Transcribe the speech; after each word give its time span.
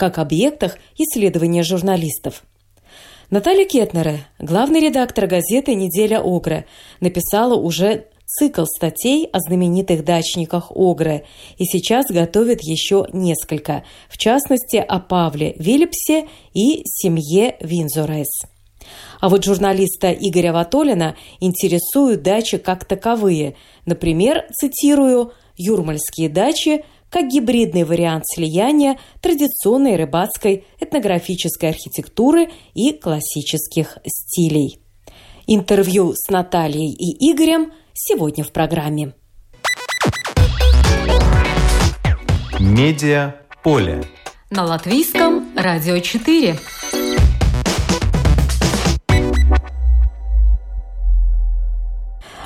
как 0.00 0.16
объектах 0.16 0.78
исследования 0.96 1.62
журналистов. 1.62 2.42
Наталья 3.28 3.66
Кетнере, 3.66 4.20
главный 4.38 4.80
редактор 4.80 5.26
газеты 5.26 5.74
«Неделя 5.74 6.22
Огры», 6.22 6.64
написала 7.00 7.54
уже 7.54 8.06
цикл 8.24 8.64
статей 8.64 9.28
о 9.30 9.40
знаменитых 9.40 10.02
дачниках 10.02 10.72
Огры 10.74 11.26
и 11.58 11.66
сейчас 11.66 12.06
готовит 12.06 12.62
еще 12.62 13.08
несколько, 13.12 13.84
в 14.08 14.16
частности 14.16 14.78
о 14.78 15.00
Павле 15.00 15.54
Виллипсе 15.58 16.28
и 16.54 16.80
семье 16.86 17.56
Винзорес. 17.60 18.46
А 19.20 19.28
вот 19.28 19.44
журналиста 19.44 20.12
Игоря 20.12 20.54
Ватолина 20.54 21.14
интересуют 21.40 22.22
дачи 22.22 22.56
как 22.56 22.86
таковые. 22.86 23.54
Например, 23.84 24.46
цитирую, 24.54 25.34
«Юрмальские 25.58 26.30
дачи 26.30 26.84
как 27.10 27.28
гибридный 27.28 27.84
вариант 27.84 28.24
слияния 28.26 28.98
традиционной 29.20 29.96
рыбацкой 29.96 30.64
этнографической 30.78 31.68
архитектуры 31.68 32.48
и 32.72 32.92
классических 32.92 33.98
стилей. 34.06 34.80
Интервью 35.46 36.14
с 36.14 36.30
Натальей 36.30 36.92
и 36.92 37.32
Игорем 37.32 37.72
сегодня 37.92 38.44
в 38.44 38.52
программе. 38.52 39.14
Медиа 42.60 43.34
поле. 43.64 44.04
На 44.50 44.64
латвийском 44.64 45.48
радио 45.56 45.98
4. 45.98 46.56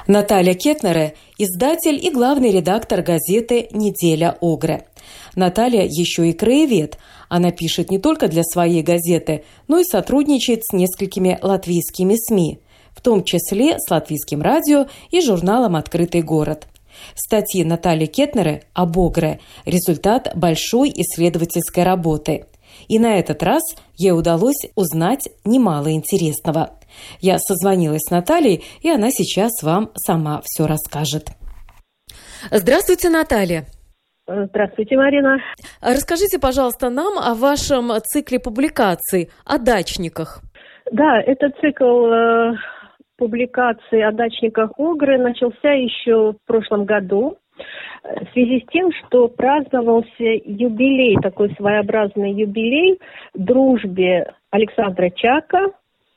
Наталья 0.07 0.55
Кетнере– 0.55 1.15
издатель 1.39 2.05
и 2.05 2.11
главный 2.11 2.51
редактор 2.51 3.03
газеты 3.03 3.69
«Неделя 3.73 4.37
Огры». 4.41 4.85
Наталья 5.35 5.85
еще 5.85 6.29
и 6.29 6.33
краевед. 6.33 6.99
Она 7.29 7.51
пишет 7.51 7.91
не 7.91 7.99
только 7.99 8.29
для 8.29 8.43
своей 8.45 8.83
газеты, 8.83 9.45
но 9.69 9.79
и 9.79 9.85
сотрудничает 9.85 10.65
с 10.65 10.73
несколькими 10.73 11.39
латвийскими 11.43 12.17
СМИ, 12.17 12.61
в 12.95 13.01
том 13.01 13.25
числе 13.25 13.79
с 13.79 13.91
латвийским 13.91 14.43
радио 14.43 14.87
и 15.11 15.21
журналом 15.21 15.77
«Открытый 15.77 16.23
город». 16.23 16.67
Статьи 17.15 17.65
Натальи 17.65 18.07
Кетнеры 18.07 18.63
об 18.73 18.99
Огре– 18.99 19.41
результат 19.65 20.31
большой 20.35 20.93
исследовательской 20.95 21.83
работы. 21.83 22.47
И 22.89 22.99
на 22.99 23.19
этот 23.19 23.43
раз 23.43 23.63
ей 23.97 24.13
удалось 24.13 24.67
узнать 24.75 25.29
немало 25.45 25.93
интересного– 25.93 26.71
я 27.21 27.39
созвонилась 27.39 28.03
с 28.07 28.11
Натальей, 28.11 28.65
и 28.83 28.91
она 28.91 29.11
сейчас 29.11 29.63
вам 29.63 29.91
сама 29.95 30.41
все 30.45 30.67
расскажет. 30.67 31.29
Здравствуйте, 32.51 33.11
Наталья. 33.11 33.65
Здравствуйте, 34.27 34.97
Марина. 34.97 35.39
Расскажите, 35.83 36.39
пожалуйста, 36.39 36.89
нам 36.89 37.19
о 37.19 37.35
вашем 37.35 37.91
цикле 38.03 38.39
публикаций 38.39 39.31
о 39.45 39.59
дачниках. 39.59 40.41
Да, 40.91 41.21
этот 41.21 41.55
цикл 41.61 42.07
э, 42.07 42.53
публикаций 43.17 44.03
о 44.03 44.13
дачниках 44.13 44.71
Огры 44.79 45.19
начался 45.19 45.73
еще 45.73 46.33
в 46.33 46.47
прошлом 46.47 46.85
году 46.85 47.37
в 48.05 48.33
связи 48.33 48.61
с 48.61 48.71
тем, 48.71 48.91
что 48.93 49.29
праздновался 49.29 50.25
юбилей, 50.45 51.17
такой 51.23 51.55
своеобразный 51.55 52.33
юбилей 52.33 52.99
дружбе 53.35 54.33
Александра 54.51 55.11
Чака 55.11 55.73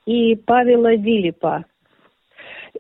и 0.05 0.35
Павела 0.35 0.95
Вилипа. 0.95 1.65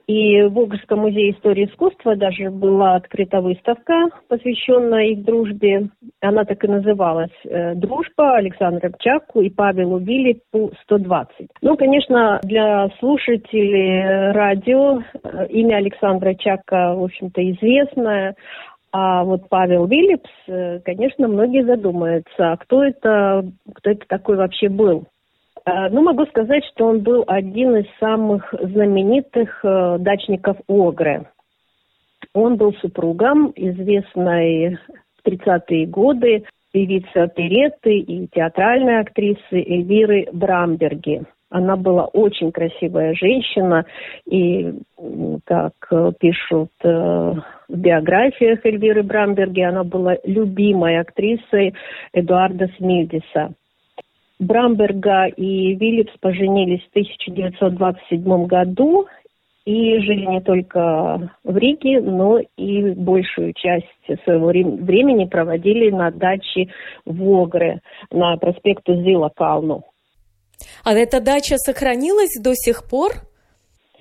И 0.07 0.41
в 0.43 0.57
Огрском 0.57 0.99
музее 0.99 1.31
истории 1.31 1.65
искусства 1.65 2.15
даже 2.15 2.49
была 2.49 2.95
открыта 2.95 3.41
выставка, 3.41 4.09
посвященная 4.29 5.07
их 5.07 5.25
дружбе. 5.25 5.89
Она 6.21 6.45
так 6.45 6.63
и 6.63 6.67
называлась 6.67 7.33
э, 7.43 7.75
«Дружба 7.75 8.37
Александра 8.37 8.89
Чаку 8.99 9.41
и 9.41 9.49
Павелу 9.49 9.97
Вилипу 9.97 10.71
120». 10.89 11.49
Ну, 11.61 11.75
конечно, 11.75 12.39
для 12.43 12.87
слушателей 12.99 14.31
радио 14.31 15.01
э, 15.01 15.47
имя 15.49 15.75
Александра 15.75 16.33
Чака, 16.35 16.95
в 16.95 17.03
общем-то, 17.03 17.41
известное. 17.51 18.35
А 18.93 19.25
вот 19.25 19.49
Павел 19.49 19.87
Виллипс, 19.87 20.29
э, 20.47 20.79
конечно, 20.85 21.27
многие 21.27 21.65
задумаются, 21.65 22.53
а 22.53 22.55
кто 22.55 22.81
это, 22.81 23.43
кто 23.75 23.89
это 23.91 24.05
такой 24.07 24.37
вообще 24.37 24.69
был? 24.69 25.05
Э, 25.67 25.89
ну, 25.89 26.01
могу 26.01 26.25
сказать, 26.27 26.63
что 26.71 26.87
он 26.87 27.01
был 27.01 27.23
один 27.27 27.75
из 27.75 27.85
самых 27.99 28.53
знаменитых 28.53 29.59
э, 29.63 29.97
дачников 29.99 30.57
Огры. 30.67 31.27
Он 32.33 32.55
был 32.55 32.73
супругом 32.75 33.51
известной 33.55 34.77
в 34.77 35.27
30-е 35.27 35.87
годы 35.87 36.45
певицы 36.71 37.17
оперетты 37.17 37.97
и 37.97 38.27
театральной 38.27 38.99
актрисы 38.99 39.39
Эльвиры 39.51 40.27
Брамберги. 40.31 41.23
Она 41.49 41.75
была 41.75 42.05
очень 42.05 42.51
красивая 42.51 43.13
женщина, 43.13 43.85
и, 44.25 44.73
как 45.45 45.73
пишут 46.19 46.71
э, 46.83 46.87
в 46.87 47.77
биографиях 47.77 48.65
Эльвиры 48.65 49.03
Брамберги, 49.03 49.61
она 49.61 49.83
была 49.83 50.17
любимой 50.23 50.99
актрисой 50.99 51.73
Эдуарда 52.13 52.69
Смильдиса. 52.77 53.53
Брамберга 54.39 55.27
и 55.27 55.73
Виллипс 55.75 56.13
поженились 56.19 56.83
в 56.83 56.89
1927 56.89 58.45
году 58.45 59.07
и 59.65 59.99
жили 59.99 60.25
не 60.25 60.41
только 60.41 61.29
в 61.43 61.57
Риге, 61.57 61.99
но 61.99 62.39
и 62.39 62.91
большую 62.91 63.53
часть 63.53 63.87
своего 64.23 64.47
времени 64.47 65.25
проводили 65.25 65.89
на 65.89 66.11
даче 66.11 66.69
в 67.05 67.21
Огре 67.29 67.81
на 68.11 68.37
проспекту 68.37 68.95
Зила 69.03 69.29
Калну. 69.35 69.83
А 70.85 70.93
эта 70.93 71.19
дача 71.19 71.57
сохранилась 71.57 72.39
до 72.41 72.53
сих 72.53 72.87
пор? 72.89 73.11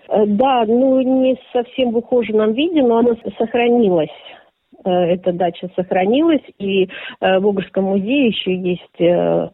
Э, 0.09 0.25
да, 0.27 0.65
ну 0.67 1.01
не 1.01 1.37
совсем 1.53 1.91
в 1.91 1.97
ухоженном 1.97 2.53
виде, 2.53 2.83
но 2.83 2.99
она 2.99 3.17
сохранилась. 3.39 4.09
Э, 4.85 4.91
эта 4.91 5.33
дача 5.33 5.69
сохранилась, 5.75 6.45
и 6.59 6.85
э, 6.85 7.39
в 7.41 7.47
Огрском 7.47 7.85
музее 7.85 8.29
еще 8.29 8.55
есть 8.55 9.53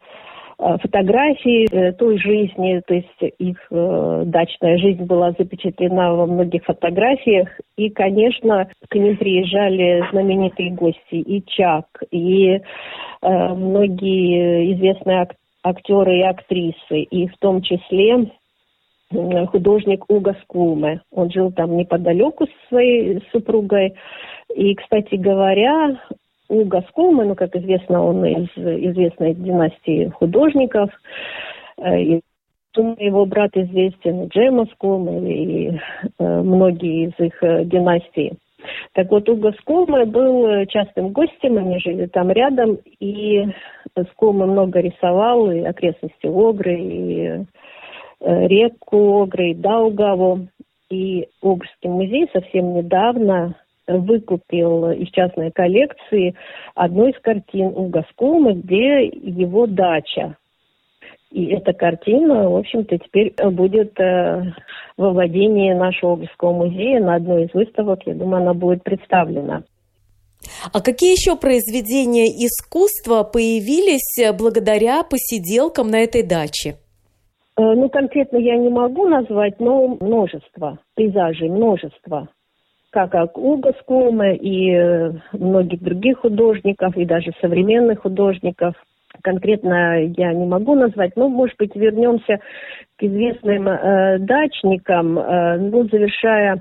фотографии 0.81 1.69
э, 1.71 1.93
той 1.93 2.19
жизни, 2.19 2.81
то 2.87 2.95
есть 2.95 3.35
их 3.39 3.57
э, 3.71 4.23
дачная 4.27 4.79
жизнь 4.79 5.05
была 5.05 5.33
запечатлена 5.33 6.15
во 6.15 6.27
многих 6.27 6.65
фотографиях. 6.65 7.49
И, 7.77 7.91
конечно, 7.91 8.69
к 8.89 8.95
ним 8.95 9.17
приезжали 9.17 10.05
знаменитые 10.11 10.73
гости, 10.73 11.15
и 11.15 11.43
Чак, 11.47 11.87
и 12.11 12.61
многие 13.23 14.75
известные 14.75 15.29
актеры 15.63 16.19
и 16.19 16.23
актрисы, 16.23 17.03
и 17.03 17.29
в 17.29 17.37
том 17.39 17.63
числе 17.63 18.33
художник 19.51 20.05
Уга 20.09 20.37
Скулме. 20.43 21.03
Он 21.11 21.31
жил 21.31 21.53
там 21.53 21.77
неподалеку 21.77 22.47
с 22.47 22.69
своей 22.69 23.23
супругой. 23.31 23.95
И, 24.55 24.75
кстати 24.75 25.15
говоря, 25.15 25.99
у 26.53 26.65
Гаскома, 26.67 27.25
ну, 27.25 27.35
как 27.35 27.57
известно, 27.57 28.05
он 28.05 28.25
из 28.27 28.49
известной 28.57 29.35
династии 29.35 30.09
художников, 30.11 30.91
э, 31.79 32.01
и 32.01 32.23
его 32.75 33.25
брат 33.27 33.51
известен 33.55 34.27
Джеймс 34.27 34.69
Ком 34.79 35.09
и 35.27 35.71
э, 35.71 36.43
многие 36.43 37.07
из 37.07 37.13
их 37.19 37.43
э, 37.43 37.65
династий. 37.65 38.33
Так 38.93 39.11
вот, 39.11 39.29
Уго 39.29 39.53
Скома 39.61 40.05
был 40.05 40.67
частым 40.67 41.09
гостем, 41.09 41.57
они 41.57 41.79
жили 41.81 42.07
там 42.07 42.31
рядом, 42.31 42.79
и 43.01 43.47
Скома 44.13 44.47
много 44.47 44.81
рисовал 44.81 45.51
и 45.51 45.61
окрестности 45.61 46.27
Огры, 46.27 46.79
и 46.79 47.45
реку 48.21 49.23
Огры, 49.23 49.51
и 49.51 49.55
Даугаву. 49.55 50.47
И 50.91 51.27
Огрский 51.43 51.89
музей 51.89 52.29
совсем 52.33 52.75
недавно 52.75 53.57
выкупил 53.87 54.91
из 54.91 55.09
частной 55.11 55.51
коллекции 55.51 56.35
одну 56.75 57.09
из 57.09 57.19
картин 57.21 57.73
у 57.75 57.89
Гаскома, 57.89 58.53
где 58.55 59.07
его 59.07 59.67
дача. 59.67 60.37
И 61.31 61.47
эта 61.47 61.73
картина, 61.73 62.51
в 62.51 62.57
общем-то, 62.57 62.99
теперь 62.99 63.33
будет 63.51 63.99
э, 63.99 64.53
во 64.99 65.11
владении 65.11 65.73
нашего 65.73 66.13
Огрского 66.13 66.53
музея 66.53 67.01
на 67.01 67.15
одной 67.15 67.45
из 67.45 67.55
выставок. 67.55 68.01
Я 68.07 68.15
думаю, 68.15 68.43
она 68.43 68.53
будет 68.53 68.85
представлена. 68.85 69.63
А 70.73 70.81
какие 70.83 71.13
еще 71.13 71.37
произведения 71.37 72.27
искусства 72.27 73.23
появились 73.23 74.19
благодаря 74.39 75.03
посиделкам 75.05 75.89
на 75.89 76.01
этой 76.01 76.23
даче? 76.23 76.77
Э, 77.57 77.63
ну, 77.63 77.89
конкретно 77.89 78.37
я 78.37 78.57
не 78.57 78.69
могу 78.69 79.09
назвать, 79.09 79.59
но 79.59 79.97
множество 80.01 80.79
пейзажей, 80.97 81.49
множество. 81.49 82.29
Как, 82.93 83.11
как 83.11 83.39
Уго 83.39 83.73
Скуме 83.81 84.37
и 84.37 84.71
э, 84.71 85.13
многих 85.33 85.81
других 85.81 86.19
художников, 86.19 86.95
и 86.95 87.07
даже 87.07 87.33
современных 87.41 88.03
художников. 88.03 88.75
Конкретно 89.23 90.03
я 90.03 90.35
не 90.35 90.45
могу 90.45 90.75
назвать, 90.75 91.17
но, 91.17 91.29
может 91.29 91.57
быть, 91.59 91.75
вернемся 91.75 92.39
к 92.99 93.03
известным 93.03 93.67
э, 93.67 94.19
дачникам, 94.19 95.19
э, 95.19 95.57
ну, 95.57 95.85
завершая 95.89 96.61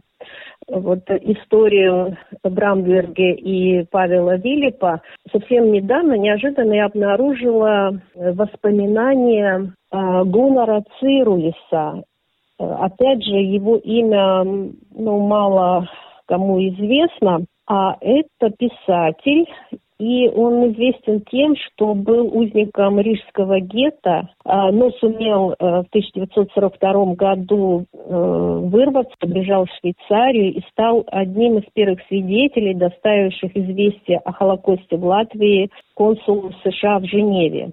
вот 0.70 1.00
историю 1.10 2.16
Брамберге 2.44 3.34
и 3.34 3.84
Павела 3.92 4.38
Вилипа, 4.38 5.02
совсем 5.34 5.74
недавно 5.74 6.14
неожиданно 6.14 6.74
я 6.74 6.86
обнаружила 6.86 8.00
воспоминания 8.16 9.74
а, 9.90 10.24
Гунара 10.24 10.84
Цируиса. 11.00 12.04
Опять 12.58 13.24
же, 13.24 13.38
его 13.38 13.78
имя 13.78 14.44
ну, 14.44 15.20
мало 15.28 15.90
кому 16.32 16.66
известно, 16.70 17.46
а 17.68 17.98
это 18.00 18.52
писатель, 18.58 19.46
и 20.00 20.30
он 20.30 20.72
известен 20.72 21.22
тем, 21.30 21.56
что 21.58 21.94
был 21.94 22.26
узником 22.34 23.02
Рижского 23.02 23.60
гетто, 23.60 24.30
а, 24.46 24.72
но 24.72 24.92
сумел 24.92 25.52
э, 25.52 25.56
в 25.60 25.88
1942 25.90 27.16
году 27.16 27.86
э, 27.94 28.60
вырваться, 28.64 29.14
бежал 29.28 29.66
в 29.66 29.80
Швейцарию 29.82 30.54
и 30.54 30.62
стал 30.72 31.04
одним 31.08 31.58
из 31.58 31.66
первых 31.74 32.00
свидетелей, 32.08 32.76
доставивших 32.76 33.56
известие 33.56 34.20
о 34.20 34.32
Холокосте 34.32 34.96
в 34.96 35.04
Латвии 35.04 35.70
консулу 35.96 36.54
США 36.64 37.00
в 37.00 37.06
Женеве. 37.06 37.72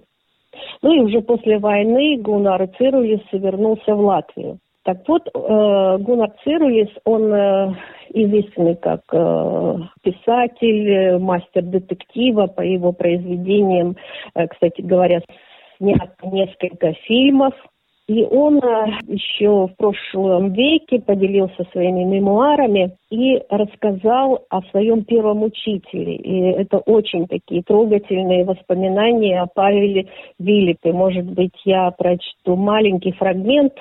Ну 0.81 0.93
и 0.93 0.99
уже 0.99 1.21
после 1.21 1.59
войны 1.59 2.17
Гунар 2.17 2.67
Цирулис 2.77 3.21
вернулся 3.31 3.95
в 3.95 4.01
Латвию. 4.01 4.59
Так 4.83 4.97
вот, 5.07 5.27
э, 5.27 6.29
Цирулис, 6.43 6.89
он 7.03 7.33
э, 7.33 7.73
известный 8.13 8.75
как 8.75 9.01
э, 9.11 9.75
писатель, 10.03 11.17
мастер 11.19 11.63
детектива 11.63 12.47
по 12.47 12.61
его 12.61 12.93
произведениям, 12.93 13.97
э, 14.35 14.47
кстати 14.47 14.81
говоря, 14.81 15.21
снят 15.77 16.11
несколько 16.23 16.93
фильмов. 17.05 17.53
И 18.07 18.23
он 18.23 18.55
еще 19.05 19.67
в 19.67 19.75
прошлом 19.77 20.53
веке 20.53 20.99
поделился 20.99 21.63
своими 21.71 22.05
мемуарами 22.05 22.97
и 23.11 23.39
рассказал 23.51 24.45
о 24.49 24.63
своем 24.71 25.03
первом 25.03 25.43
учителе. 25.43 26.15
И 26.15 26.39
это 26.59 26.79
очень 26.79 27.27
такие 27.27 27.61
трогательные 27.61 28.45
воспоминания 28.45 29.39
о 29.39 29.45
Павеле 29.45 30.07
Вилипе. 30.39 30.91
Может 30.91 31.25
быть, 31.25 31.53
я 31.65 31.91
прочту 31.91 32.55
маленький 32.55 33.11
фрагмент 33.11 33.73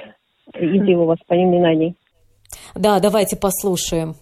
из 0.54 0.84
его 0.86 1.06
воспоминаний. 1.06 1.94
Да, 2.74 3.00
давайте 3.00 3.36
послушаем. 3.36 4.14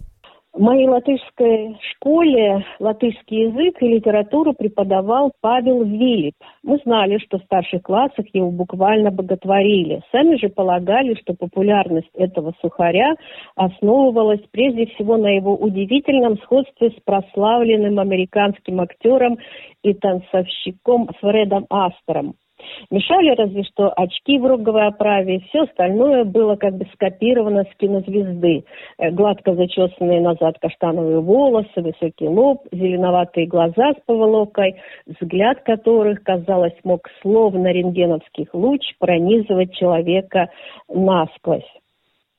В 0.57 0.59
моей 0.59 0.89
латышской 0.89 1.77
школе 1.93 2.65
латышский 2.81 3.49
язык 3.49 3.77
и 3.83 3.89
литературу 3.89 4.55
преподавал 4.55 5.33
Павел 5.43 5.85
Вилип. 5.85 6.33
Мы 6.63 6.79
знали, 6.83 7.19
что 7.19 7.39
в 7.39 7.43
старших 7.43 7.83
классах 7.83 8.25
его 8.33 8.51
буквально 8.51 9.11
боготворили. 9.11 10.01
Сами 10.11 10.37
же 10.37 10.49
полагали, 10.49 11.15
что 11.21 11.35
популярность 11.35 12.09
этого 12.15 12.55
сухаря 12.63 13.17
основывалась 13.55 14.41
прежде 14.51 14.87
всего 14.87 15.19
на 15.19 15.29
его 15.29 15.55
удивительном 15.55 16.39
сходстве 16.39 16.89
с 16.89 17.03
прославленным 17.05 17.99
американским 17.99 18.81
актером 18.81 19.37
и 19.83 19.93
танцовщиком 19.93 21.11
Фредом 21.21 21.67
Астером. 21.69 22.35
Мешали 22.91 23.35
разве 23.35 23.65
что 23.65 23.93
очки 23.97 24.39
в 24.39 24.47
роговой 24.47 24.87
оправе, 24.87 25.41
все 25.49 25.63
остальное 25.63 26.25
было 26.25 26.57
как 26.57 26.75
бы 26.77 26.87
скопировано 26.95 27.65
с 27.65 27.77
кинозвезды. 27.77 28.65
Э, 28.99 29.11
гладко 29.11 29.55
зачесанные 29.55 30.21
назад 30.21 30.59
каштановые 30.61 31.21
волосы, 31.21 31.69
высокий 31.77 32.29
лоб, 32.29 32.63
зеленоватые 32.73 33.47
глаза 33.47 33.93
с 33.93 34.07
поволокой, 34.07 34.77
взгляд 35.07 35.63
которых, 35.63 36.23
казалось, 36.23 36.77
мог 36.85 37.09
словно 37.23 37.69
рентгеновских 37.73 38.55
луч 38.55 38.83
пронизывать 38.99 39.75
человека 39.75 40.49
насквозь. 40.89 41.65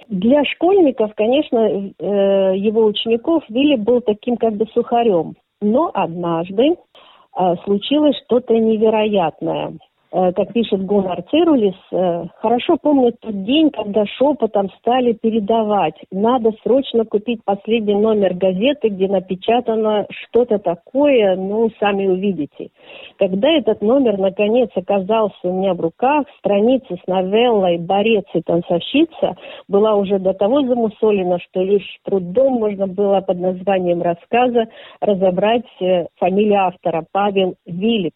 Для 0.08 0.46
школьников, 0.46 1.12
конечно, 1.16 1.58
э, 1.58 2.58
его 2.58 2.86
учеников 2.86 3.44
Вилли 3.50 3.76
был 3.76 4.02
таким 4.02 4.38
как 4.38 4.54
бы 4.54 4.66
сухарем. 4.74 5.36
Но 5.62 5.92
однажды 5.94 6.76
э, 6.76 7.56
случилось 7.66 8.16
что-то 8.26 8.54
невероятное. 8.54 9.74
Э, 10.10 10.32
как 10.32 10.54
пишет 10.54 10.86
Гунар 10.86 11.22
Цирулис, 11.24 11.76
э, 11.92 12.26
хорошо 12.40 12.78
помню 12.82 13.12
тот 13.20 13.44
день, 13.44 13.70
когда 13.72 14.06
шепотом 14.06 14.70
стали 14.80 15.12
передавать. 15.12 15.96
Надо 16.12 16.52
срочно 16.64 17.04
купить 17.04 17.44
последний 17.44 17.96
номер 17.96 18.34
газеты, 18.34 18.88
где 18.88 19.10
напечатано 19.10 20.08
что-то 20.10 20.60
такое, 20.60 21.36
ну, 21.36 21.70
сами 21.80 22.08
увидите. 22.08 22.70
Когда 23.18 23.50
этот 23.50 23.82
номер, 23.82 24.18
наконец, 24.18 24.70
оказался 24.76 25.36
у 25.44 25.52
меня 25.52 25.74
в 25.74 25.82
руках, 25.82 26.26
страница 26.40 26.96
с 26.96 27.08
новеллой 27.08 27.78
«Борец 27.78 28.26
и 28.34 28.42
танцовщица» 28.42 29.36
была 29.68 29.96
уже 29.96 30.20
до 30.20 30.34
того 30.34 30.62
замусолена, 30.62 31.40
что 31.40 31.62
лишь 31.62 32.00
трудом 32.04 32.54
можно 32.54 32.88
было 32.88 33.20
под 33.20 33.40
названием 33.40 34.02
рассказа 34.02 34.68
разобрать 35.02 35.66
э, 35.82 36.06
фамилию 36.16 36.62
автора 36.62 37.06
Павел 37.12 37.56
Вилип 37.66 38.14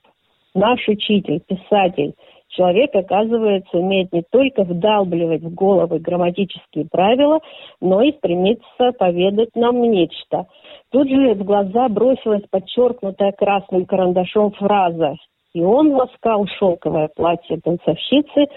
наш 0.53 0.87
учитель, 0.87 1.41
писатель, 1.47 2.13
человек, 2.49 2.93
оказывается, 2.93 3.77
умеет 3.77 4.11
не 4.11 4.23
только 4.29 4.63
вдалбливать 4.63 5.41
в 5.41 5.53
головы 5.53 5.99
грамматические 5.99 6.85
правила, 6.89 7.39
но 7.79 8.01
и 8.01 8.11
стремится 8.13 8.91
поведать 8.97 9.55
нам 9.55 9.81
нечто. 9.81 10.47
Тут 10.91 11.09
же 11.09 11.33
в 11.33 11.43
глаза 11.43 11.87
бросилась 11.89 12.43
подчеркнутая 12.49 13.31
красным 13.31 13.85
карандашом 13.85 14.51
фраза 14.51 15.15
«И 15.53 15.61
он 15.61 15.93
ласкал 15.93 16.45
шелковое 16.47 17.09
платье 17.15 17.59
танцовщицы 17.61 18.47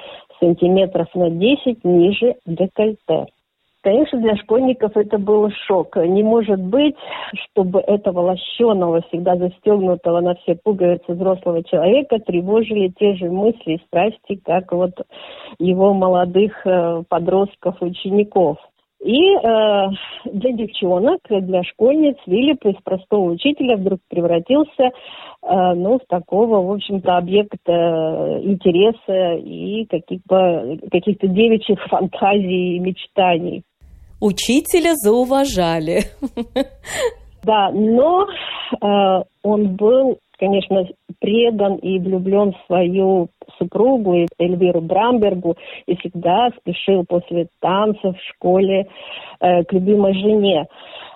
сантиметров 0.41 1.09
на 1.15 1.31
десять 1.31 1.85
ниже 1.85 2.35
декольте». 2.47 3.27
Конечно, 3.85 4.19
для 4.19 4.35
школьников 4.37 4.97
это 4.97 5.19
был 5.19 5.51
шок. 5.67 5.97
Не 5.97 6.23
может 6.23 6.59
быть, 6.59 6.97
чтобы 7.35 7.81
этого 7.81 8.21
лощеного, 8.21 9.03
всегда 9.03 9.37
застегнутого 9.37 10.23
на 10.23 10.37
все 10.37 10.55
пуговицы 10.55 11.13
взрослого 11.13 11.63
человека 11.63 12.19
тревожили 12.19 12.89
те 12.99 13.15
же 13.17 13.31
мысли 13.31 13.75
и 13.75 13.83
страсти, 13.87 14.41
как 14.43 14.73
вот 14.73 14.93
его 15.59 15.93
молодых 15.93 16.67
э, 16.67 17.03
подростков, 17.11 17.77
учеников. 17.83 18.57
И 19.05 19.21
э, 19.35 19.87
для 20.33 20.53
девчонок, 20.53 21.21
для 21.29 21.63
школьниц 21.65 22.17
Виллип 22.25 22.65
из 22.65 22.77
простого 22.83 23.33
учителя 23.33 23.77
вдруг 23.77 24.01
превратился 24.09 24.83
э, 24.83 24.91
ну, 25.43 25.99
в 25.99 26.07
такого, 26.09 26.67
в 26.67 26.73
общем-то, 26.73 27.19
объекта 27.19 28.41
интереса 28.43 29.35
и 29.35 29.85
каких-то 29.85 30.79
каких 30.91 31.19
девичьих 31.19 31.79
фантазий 31.91 32.77
и 32.77 32.79
мечтаний 32.79 33.63
учителя 34.21 34.95
зауважали. 34.95 36.05
Да, 37.43 37.71
но 37.73 38.25
э, 38.25 39.23
он 39.43 39.77
был, 39.77 40.19
конечно, 40.39 40.87
предан 41.19 41.77
и 41.77 41.99
влюблен 41.99 42.53
в 42.53 42.67
свою 42.67 43.29
супругу 43.59 44.27
Эльвиру 44.39 44.81
Брамбергу 44.81 45.57
и 45.87 45.97
всегда 45.97 46.51
спешил 46.59 47.05
после 47.07 47.49
танцев 47.61 48.17
в 48.17 48.35
школе 48.35 48.87
э, 49.41 49.65
к 49.65 49.73
любимой 49.73 50.15
жене. 50.15 50.67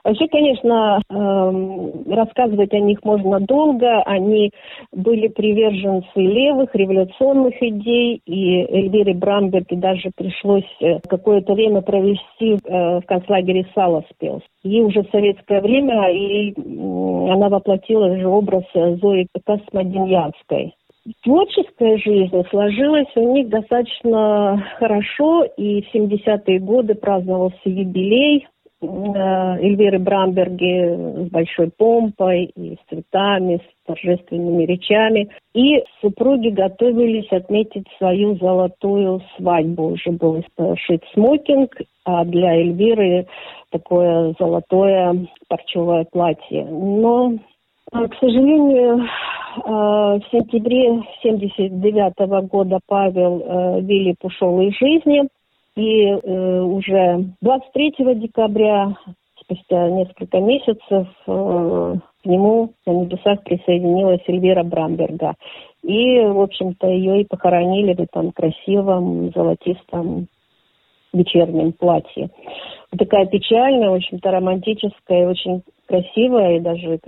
Вообще, 0.05 0.27
конечно, 0.29 1.03
эм, 1.11 2.11
рассказывать 2.11 2.73
о 2.73 2.81
них 2.81 3.05
можно 3.05 3.41
долго. 3.41 4.01
Они 4.07 4.53
были 4.93 5.29
приверженцы 5.29 6.09
левых 6.17 6.75
революционных 6.75 7.61
идей, 7.63 8.23
и 8.25 8.63
Эльвире 8.63 9.13
Брамберге 9.13 9.77
даже 9.77 10.11
пришлось 10.17 10.65
э, 10.81 11.01
какое-то 11.07 11.53
время 11.53 11.83
провести 11.83 12.55
э, 12.65 13.01
в 13.01 13.03
концлагере 13.07 13.67
Саласпилс. 13.75 14.43
И 14.63 14.81
уже 14.81 15.05
советское 15.13 15.61
время 15.61 16.11
и 16.11 16.55
она 16.57 17.49
воплотила 17.49 18.17
же 18.17 18.27
образ 18.29 18.65
Зои 18.75 19.27
Космодемьянской. 19.89 20.75
Творческая 21.25 21.97
жизнь 21.99 22.43
сложилась 22.51 23.09
у 23.17 23.33
них 23.33 23.49
достаточно 23.49 24.63
хорошо, 24.79 25.45
и 25.57 25.83
в 25.83 25.95
70-е 25.95 26.59
годы 26.59 26.95
праздновался 26.95 27.57
юбилей 27.65 28.47
Э, 28.81 29.57
Эльвиры 29.59 29.99
Брамберги 29.99 31.27
с 31.27 31.31
большой 31.31 31.71
помпой 31.77 32.45
и 32.45 32.77
с 32.77 32.89
цветами, 32.89 33.57
с 33.57 33.87
торжественными 33.87 34.65
речами. 34.65 35.29
И 35.53 35.83
супруги 36.01 36.51
готовились 36.51 37.31
отметить 37.33 37.87
свою 37.99 38.37
золотую 38.37 39.21
свадьбу. 39.37 39.89
Уже 39.89 40.13
был 40.13 40.45
шит 40.77 41.03
смокинг, 41.13 41.77
а 42.05 42.25
для 42.25 42.55
Эльвиры 42.55 43.27
такое 43.71 44.35
золотое 44.39 45.27
парчевое 45.49 46.07
платье. 46.13 46.65
Но 46.65 47.33
К 47.91 48.15
сожалению, 48.21 49.09
в 49.65 50.23
сентябре 50.31 50.91
1979 50.91 52.49
года 52.49 52.79
Павел 52.87 53.81
Вилип 53.81 54.25
ушел 54.25 54.61
из 54.61 54.77
жизни. 54.77 55.29
И 55.77 56.13
уже 56.13 57.25
23 57.41 57.95
декабря, 58.17 58.95
спустя 59.41 59.89
несколько 59.91 60.41
месяцев, 60.41 61.07
к 61.25 62.25
нему 62.25 62.73
на 62.85 62.91
небесах 62.93 63.45
присоединилась 63.45 64.23
Эльвира 64.27 64.65
Брамберга. 64.65 65.35
И, 65.85 66.21
в 66.21 66.41
общем-то, 66.41 66.89
ее 66.89 67.23
и 67.23 67.27
похоронили 67.27 67.95
в 67.95 68.01
этом 68.01 68.33
красивом 68.33 69.31
золотистом 69.31 70.27
вечернем 71.13 71.73
платье. 71.73 72.29
Такая 72.99 73.27
печальная, 73.27 73.91
в 73.91 73.95
общем-то, 73.95 74.31
романтическая, 74.31 75.29
очень 75.29 75.63
красивая 75.89 76.57
и 76.57 76.61
даже 76.61 77.01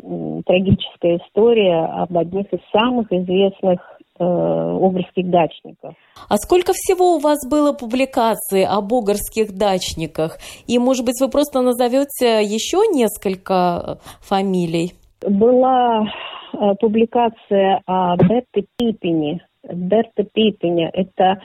трагическая 0.47 1.19
история 1.19 1.85
об 1.85 2.17
одних 2.17 2.53
из 2.53 2.61
самых 2.73 3.13
известных 3.13 3.81
э, 4.19 4.79
дачников. 5.17 5.95
А 6.29 6.37
сколько 6.37 6.73
всего 6.73 7.17
у 7.17 7.19
вас 7.19 7.39
было 7.49 7.73
публикаций 7.73 8.65
об 8.65 8.93
огрских 8.93 9.57
дачниках? 9.57 10.39
И, 10.67 10.79
может 10.79 11.05
быть, 11.05 11.21
вы 11.21 11.29
просто 11.29 11.61
назовете 11.61 12.43
еще 12.43 12.79
несколько 12.93 13.99
фамилий? 14.21 14.93
Была 15.23 16.05
э, 16.53 16.75
публикация 16.81 17.83
о 17.87 18.17
Берте 18.17 18.67
Пипине. 18.77 19.41
Берта 19.69 20.25
Пипине– 20.25 20.91
это 20.93 21.41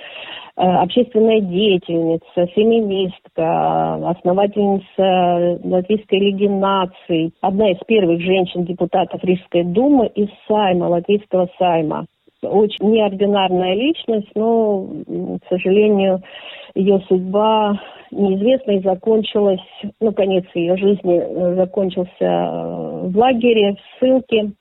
э, 0.55 0.61
общественная 0.61 1.41
деятельница, 1.41 2.47
феминистка, 2.53 3.95
основательница 4.09 5.59
Латвийской 5.63 6.19
лиги 6.19 6.47
наций, 6.47 7.33
одна 7.41 7.71
из 7.71 7.77
первых 7.85 8.21
женщин-депутатов 8.21 9.23
Рижской 9.23 9.63
думы 9.63 10.07
из 10.07 10.29
Сайма, 10.47 10.85
Латвийского 10.85 11.49
Сайма. 11.57 12.05
Очень 12.41 12.91
неординарная 12.91 13.73
личность, 13.73 14.29
но, 14.35 14.87
к 15.43 15.49
сожалению, 15.49 16.21
ее 16.75 16.99
судьба 17.07 17.79
неизвестна 18.11 18.71
и 18.71 18.81
закончилась, 18.81 19.61
ну, 19.99 20.13
конец 20.13 20.45
ее 20.53 20.77
жизни 20.77 21.19
э, 21.19 21.55
закончился 21.55 22.11
э, 22.19 23.07
в 23.07 23.17
лагере, 23.17 23.75
в 23.75 23.99
ссылке. 23.99 24.51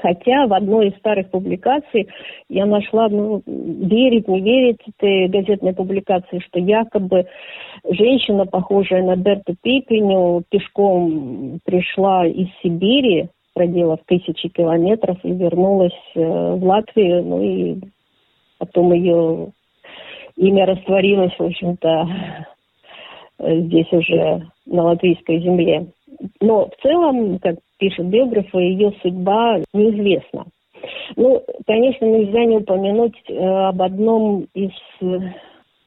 Хотя 0.00 0.46
в 0.46 0.52
одной 0.52 0.88
из 0.88 0.98
старых 0.98 1.30
публикаций 1.30 2.08
я 2.48 2.66
нашла, 2.66 3.08
ну, 3.08 3.42
верить, 3.46 4.28
не 4.28 4.40
верить 4.40 4.80
этой 4.86 5.28
газетной 5.28 5.74
публикации, 5.74 6.38
что 6.40 6.60
якобы 6.60 7.26
женщина, 7.88 8.46
похожая 8.46 9.02
на 9.02 9.16
Берту 9.16 9.56
Пипеню, 9.60 10.42
пешком 10.50 11.58
пришла 11.64 12.26
из 12.26 12.48
Сибири, 12.62 13.28
проделав 13.54 14.00
тысячи 14.06 14.48
километров 14.48 15.18
и 15.24 15.32
вернулась 15.32 15.98
э, 16.14 16.20
в 16.20 16.64
Латвию, 16.64 17.24
ну 17.24 17.42
и 17.42 17.76
потом 18.58 18.92
ее 18.92 19.48
имя 20.36 20.66
растворилось, 20.66 21.32
в 21.36 21.42
общем-то, 21.42 22.08
э, 23.40 23.60
здесь 23.62 23.92
уже 23.92 24.46
на 24.66 24.84
латвийской 24.84 25.40
земле. 25.40 25.86
Но 26.40 26.66
в 26.68 26.82
целом, 26.82 27.38
как 27.40 27.56
пишут 27.78 28.06
биографы, 28.06 28.58
ее 28.58 28.92
судьба 29.02 29.60
неизвестна. 29.72 30.46
Ну, 31.16 31.42
конечно, 31.66 32.04
нельзя 32.04 32.44
не 32.44 32.58
упомянуть 32.58 33.16
э, 33.28 33.34
об 33.34 33.82
одном 33.82 34.46
из 34.54 34.70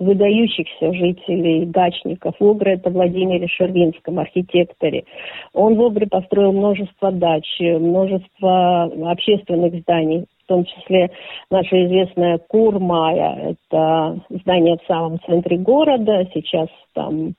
выдающихся 0.02 0.94
жителей 0.94 1.66
дачников 1.66 2.36
Огры, 2.40 2.74
это 2.74 2.90
Владимире 2.90 3.48
Шервинском, 3.48 4.18
архитекторе. 4.18 5.06
Он 5.54 5.76
в 5.76 5.82
Огре 5.82 6.08
построил 6.08 6.54
множество 6.54 7.12
дач, 7.12 7.46
множество 7.60 8.84
общественных 9.12 9.76
зданий, 9.82 10.26
в 10.44 10.48
том 10.48 10.66
числе 10.66 11.12
наша 11.52 11.86
известная 11.86 12.40
Курмая, 12.40 13.54
это 13.54 14.20
здание 14.30 14.78
в 14.84 14.88
самом 14.88 15.20
центре 15.22 15.58
города, 15.58 16.28
сейчас 16.34 16.68
там 16.94 17.36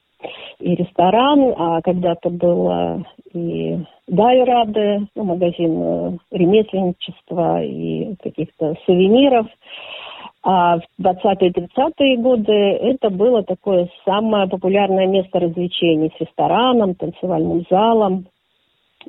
и 0.58 0.74
ресторан, 0.74 1.54
а 1.56 1.82
когда-то 1.82 2.30
было 2.30 3.04
и 3.32 3.78
Дайраде, 4.08 5.06
ну, 5.14 5.24
магазин 5.24 5.82
э, 5.82 6.16
ремесленничества 6.32 7.62
и 7.62 8.14
каких-то 8.22 8.74
сувениров. 8.84 9.46
А 10.44 10.78
в 10.78 10.82
20-30-е 11.00 12.16
годы 12.18 12.52
это 12.52 13.10
было 13.10 13.44
такое 13.44 13.88
самое 14.04 14.48
популярное 14.48 15.06
место 15.06 15.38
развлечений 15.38 16.12
с 16.16 16.20
рестораном, 16.20 16.96
танцевальным 16.96 17.64
залом. 17.70 18.26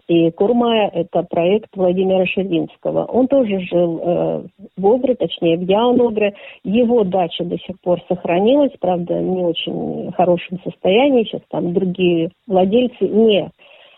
И 0.08 0.32
Курмая– 0.32 0.90
это 0.94 1.24
проект 1.24 1.70
Владимира 1.76 2.26
Шервинского. 2.26 3.06
Он 3.06 3.28
тоже 3.28 3.60
жил 3.60 4.00
э, 4.00 4.44
в 4.78 4.88
Огре, 4.88 5.16
точнее 5.16 5.58
в 5.58 5.62
Яуногре. 5.62 6.34
Его 6.64 7.04
дача 7.04 7.44
до 7.44 7.58
сих 7.60 7.80
пор 7.82 8.02
сохранилась, 8.08 8.74
правда, 8.80 9.20
не 9.20 9.44
очень 9.44 10.12
хорошем 10.14 10.60
состоянии. 10.64 11.24
Сейчас 11.24 11.42
там 11.50 11.74
другие 11.74 12.32
владельцы, 12.48 13.08
не 13.08 13.50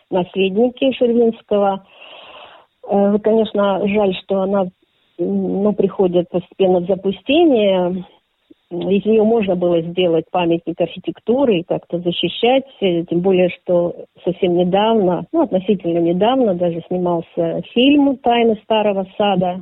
наследники 0.09 0.91
Шервинского. 0.93 1.85
Э, 2.87 3.17
конечно, 3.23 3.87
жаль, 3.87 4.15
что 4.23 4.41
она 4.41 4.67
ну, 5.17 5.73
приходит 5.73 6.29
постепенно 6.29 6.79
в 6.79 6.87
запустение. 6.87 8.05
Из 8.71 9.05
нее 9.05 9.23
можно 9.23 9.55
было 9.55 9.81
сделать 9.81 10.25
памятник 10.31 10.79
архитектуры 10.81 11.59
и 11.59 11.63
как-то 11.63 11.99
защищать, 11.99 12.63
тем 12.79 13.19
более, 13.19 13.49
что 13.49 13.95
совсем 14.23 14.57
недавно, 14.57 15.25
ну, 15.31 15.43
относительно 15.43 15.99
недавно 15.99 16.55
даже 16.55 16.81
снимался 16.87 17.61
фильм 17.73 18.17
«Тайны 18.17 18.59
старого 18.63 19.05
сада» 19.17 19.61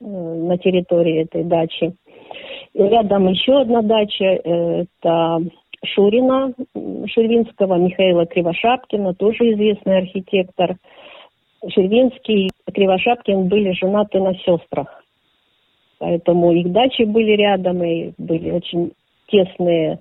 э, 0.00 0.04
на 0.04 0.58
территории 0.58 1.22
этой 1.22 1.44
дачи. 1.44 1.94
И 2.74 2.82
рядом 2.82 3.28
еще 3.28 3.60
одна 3.60 3.82
дача, 3.82 4.24
э, 4.24 4.84
это 4.84 5.38
Шурина 5.84 6.52
Шервинского, 7.06 7.76
Михаила 7.76 8.26
Кривошапкина, 8.26 9.14
тоже 9.14 9.52
известный 9.52 9.98
архитектор– 9.98 10.76
Шервинский 11.68 12.46
и 12.46 12.72
Кривошапкин 12.72 13.48
были 13.48 13.72
женаты 13.72 14.18
на 14.20 14.34
сестрах. 14.34 14.99
Поэтому 16.00 16.52
их 16.52 16.72
дачи 16.72 17.02
были 17.02 17.32
рядом, 17.32 17.84
и 17.84 18.12
были 18.18 18.50
очень 18.50 18.92
тесные 19.28 20.00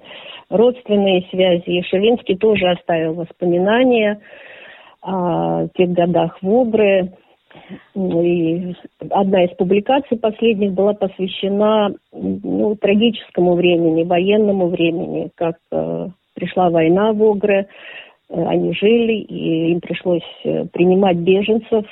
родственные 0.50 1.28
связи. 1.30 1.70
И 1.70 1.84
Шервинский 1.84 2.38
тоже 2.38 2.72
оставил 2.72 3.14
воспоминания 3.14 4.20
о 5.02 5.68
тех 5.76 5.92
годах 5.92 6.40
в 6.42 6.50
Обре. 6.50 7.14
И 7.96 8.74
одна 9.10 9.44
из 9.44 9.56
публикаций 9.58 10.18
последних 10.18 10.74
была 10.74 10.94
посвящена 10.94 11.94
ну, 12.12 12.76
трагическому 12.76 13.56
времени, 13.56 14.04
военному 14.04 14.68
времени, 14.70 15.30
как 15.36 15.56
э, 15.72 16.08
пришла 16.34 16.70
война 16.70 17.12
в 17.12 17.22
Огре, 17.24 17.68
Э, 18.30 18.46
они 18.46 18.74
жили, 18.74 19.14
и 19.14 19.72
им 19.72 19.82
пришлось 19.82 20.24
э, 20.44 20.66
принимать 20.72 21.18
беженцев, 21.18 21.86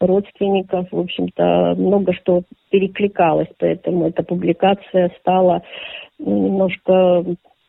родственников. 0.00 0.88
В 0.90 0.98
общем-то, 0.98 1.74
много 1.76 2.12
что 2.14 2.42
перекликалось, 2.70 3.48
поэтому 3.58 4.08
эта 4.08 4.22
публикация 4.22 5.10
стала 5.20 5.62
немножко 6.18 7.24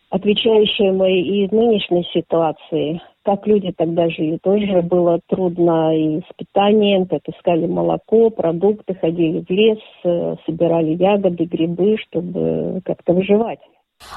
отвечающей 0.09 0.91
моей 0.91 1.45
и 1.45 1.55
нынешней 1.55 2.07
ситуации. 2.13 3.01
Как 3.23 3.45
люди 3.45 3.71
тогда 3.77 4.09
жили, 4.09 4.39
тоже 4.41 4.81
было 4.81 5.19
трудно 5.27 5.95
и 5.95 6.21
с 6.21 6.33
питанием, 6.35 7.05
как 7.05 7.21
искали 7.27 7.67
молоко, 7.67 8.31
продукты, 8.31 8.95
ходили 8.95 9.45
в 9.47 9.49
лес, 9.51 9.77
э, 10.03 10.35
собирали 10.45 10.95
ягоды, 10.95 11.45
грибы, 11.45 11.97
чтобы 12.07 12.81
как-то 12.85 13.13
выживать. 13.13 13.59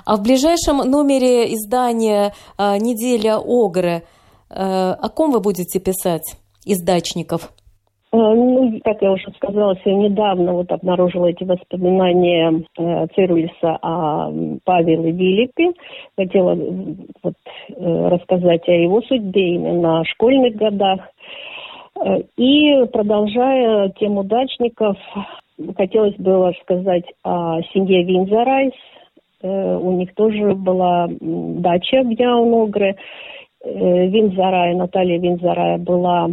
А 0.06 0.16
в 0.16 0.22
ближайшем 0.22 0.78
номере 0.78 1.52
издания 1.54 2.32
а, 2.56 2.78
«Неделя 2.78 3.36
Огры» 3.36 4.02
а, 4.48 4.94
о 4.94 5.08
ком 5.08 5.32
вы 5.32 5.40
будете 5.40 5.80
писать 5.80 6.36
из 6.64 6.82
дачников? 6.82 7.50
Э, 7.50 7.61
ну, 8.12 8.80
как 8.84 9.00
я 9.00 9.12
уже 9.12 9.30
сказала, 9.36 9.76
я 9.84 9.94
недавно 9.94 10.52
вот 10.52 10.70
обнаружила 10.70 11.26
эти 11.26 11.44
воспоминания 11.44 12.64
э, 12.78 13.06
Цирулиса 13.14 13.78
о 13.80 14.30
Павеле 14.64 15.12
Вилипе. 15.12 15.72
Хотела 16.16 16.54
вот, 17.22 17.34
э, 17.68 18.08
рассказать 18.08 18.68
о 18.68 18.72
его 18.72 19.00
судьбе 19.02 19.54
именно 19.54 20.00
о 20.00 20.04
школьных 20.04 20.56
годах. 20.56 21.00
Э, 22.04 22.22
и 22.36 22.84
продолжая 22.92 23.90
тему 23.98 24.24
дачников, 24.24 24.96
хотелось 25.76 26.16
бы 26.16 26.48
рассказать 26.50 27.04
о 27.24 27.60
семье 27.72 28.04
Винзарайс, 28.04 28.74
Э, 29.42 29.76
у 29.76 29.92
них 29.92 30.14
тоже 30.14 30.54
была 30.54 31.08
дача 31.20 32.02
в 32.02 32.10
Яуногре. 32.10 32.96
Э, 33.64 34.06
Винзарая, 34.06 34.74
Наталья 34.74 35.18
Винзарая 35.18 35.78
была 35.78 36.28
э, 36.28 36.32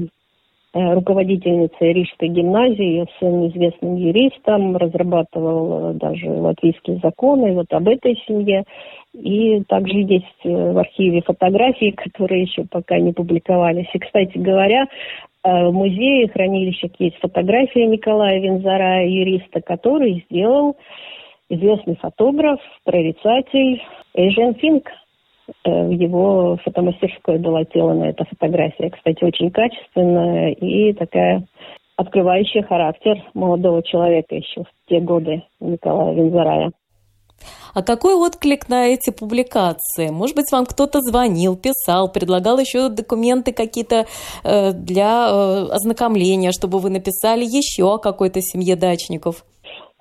руководительницей 0.73 1.93
Рижской 1.93 2.27
гимназии, 2.27 3.07
сын 3.19 3.47
известным 3.47 3.95
юристом, 3.95 4.77
разрабатывал 4.77 5.93
даже 5.93 6.29
латвийские 6.29 6.99
законы, 7.01 7.53
вот 7.53 7.71
об 7.71 7.87
этой 7.87 8.21
семье. 8.27 8.63
И 9.13 9.63
также 9.63 9.97
есть 9.97 10.25
в 10.43 10.77
архиве 10.77 11.21
фотографии, 11.21 11.91
которые 11.97 12.43
еще 12.43 12.65
пока 12.69 12.99
не 12.99 13.13
публиковались. 13.13 13.89
И, 13.93 13.99
кстати 13.99 14.37
говоря, 14.37 14.85
в 15.43 15.71
музее, 15.71 16.27
хранилищах 16.27 16.91
есть 16.99 17.17
фотография 17.19 17.87
Николая 17.87 18.39
Винзара, 18.39 19.07
юриста, 19.07 19.61
который 19.61 20.25
сделал 20.29 20.75
известный 21.49 21.95
фотограф, 21.95 22.59
прорицатель 22.83 23.81
Эйжен 24.13 24.55
Финк. 24.55 24.89
Э, 25.65 25.87
в 25.87 25.91
его 25.91 26.57
фотомастерской 26.63 27.37
была 27.37 27.63
сделана 27.63 28.05
эта 28.05 28.25
фотография. 28.25 28.89
Кстати, 28.89 29.23
очень 29.23 29.51
качественная 29.51 30.51
и 30.51 30.93
такая 30.93 31.45
открывающая 31.95 32.63
характер 32.63 33.21
молодого 33.33 33.83
человека 33.83 34.35
еще 34.35 34.63
в 34.63 34.89
те 34.89 34.99
годы 34.99 35.43
Николая 35.59 36.13
Винзарая. 36.13 36.71
А 37.73 37.83
какой 37.83 38.15
отклик 38.15 38.67
на 38.67 38.87
эти 38.87 39.11
публикации? 39.11 40.09
Может 40.09 40.35
быть, 40.35 40.51
вам 40.51 40.65
кто-то 40.65 41.01
звонил, 41.01 41.55
писал, 41.55 42.11
предлагал 42.11 42.57
еще 42.57 42.89
документы 42.89 43.53
какие-то 43.53 44.05
э, 44.43 44.71
для 44.73 45.29
э, 45.29 45.67
ознакомления, 45.71 46.51
чтобы 46.51 46.79
вы 46.79 46.89
написали 46.89 47.45
еще 47.45 47.93
о 47.93 47.97
какой-то 47.97 48.41
семье 48.41 48.75
дачников? 48.75 49.45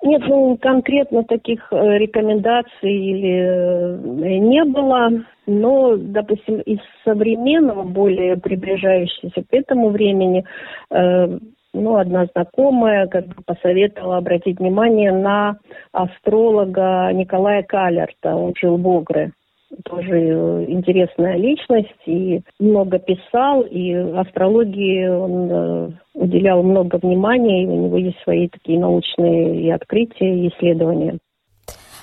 Нет, 0.01 0.21
ну 0.27 0.57
конкретно 0.57 1.23
таких 1.25 1.67
э, 1.71 1.97
рекомендаций 1.97 2.93
или 2.93 3.41
э, 3.41 4.37
не 4.37 4.63
было, 4.63 5.09
но, 5.45 5.97
допустим, 5.97 6.61
из 6.61 6.79
современного, 7.03 7.83
более 7.83 8.37
приближающегося 8.37 9.43
к 9.43 9.53
этому 9.53 9.89
времени, 9.89 10.45
э, 10.89 11.37
ну, 11.73 11.97
одна 11.97 12.27
знакомая 12.27 13.07
как 13.07 13.27
бы 13.27 13.35
посоветовала 13.45 14.17
обратить 14.17 14.59
внимание 14.59 15.11
на 15.11 15.57
астролога 15.91 17.11
Николая 17.13 17.63
Калерта, 17.63 18.35
он 18.35 18.53
жил 18.55 18.77
в 18.77 18.87
Огре 18.87 19.33
тоже 19.83 20.19
э, 20.19 20.65
интересная 20.67 21.37
личность 21.37 21.93
и 22.05 22.41
много 22.59 22.99
писал, 22.99 23.61
и 23.61 23.93
астрологии 23.93 25.07
он 25.07 25.51
э, 25.51 25.91
уделял 26.13 26.63
много 26.63 26.97
внимания, 27.01 27.63
и 27.63 27.67
у 27.67 27.85
него 27.85 27.97
есть 27.97 28.19
свои 28.23 28.47
такие 28.47 28.79
научные 28.79 29.61
и 29.61 29.69
открытия, 29.69 30.35
и 30.35 30.49
исследования. 30.49 31.19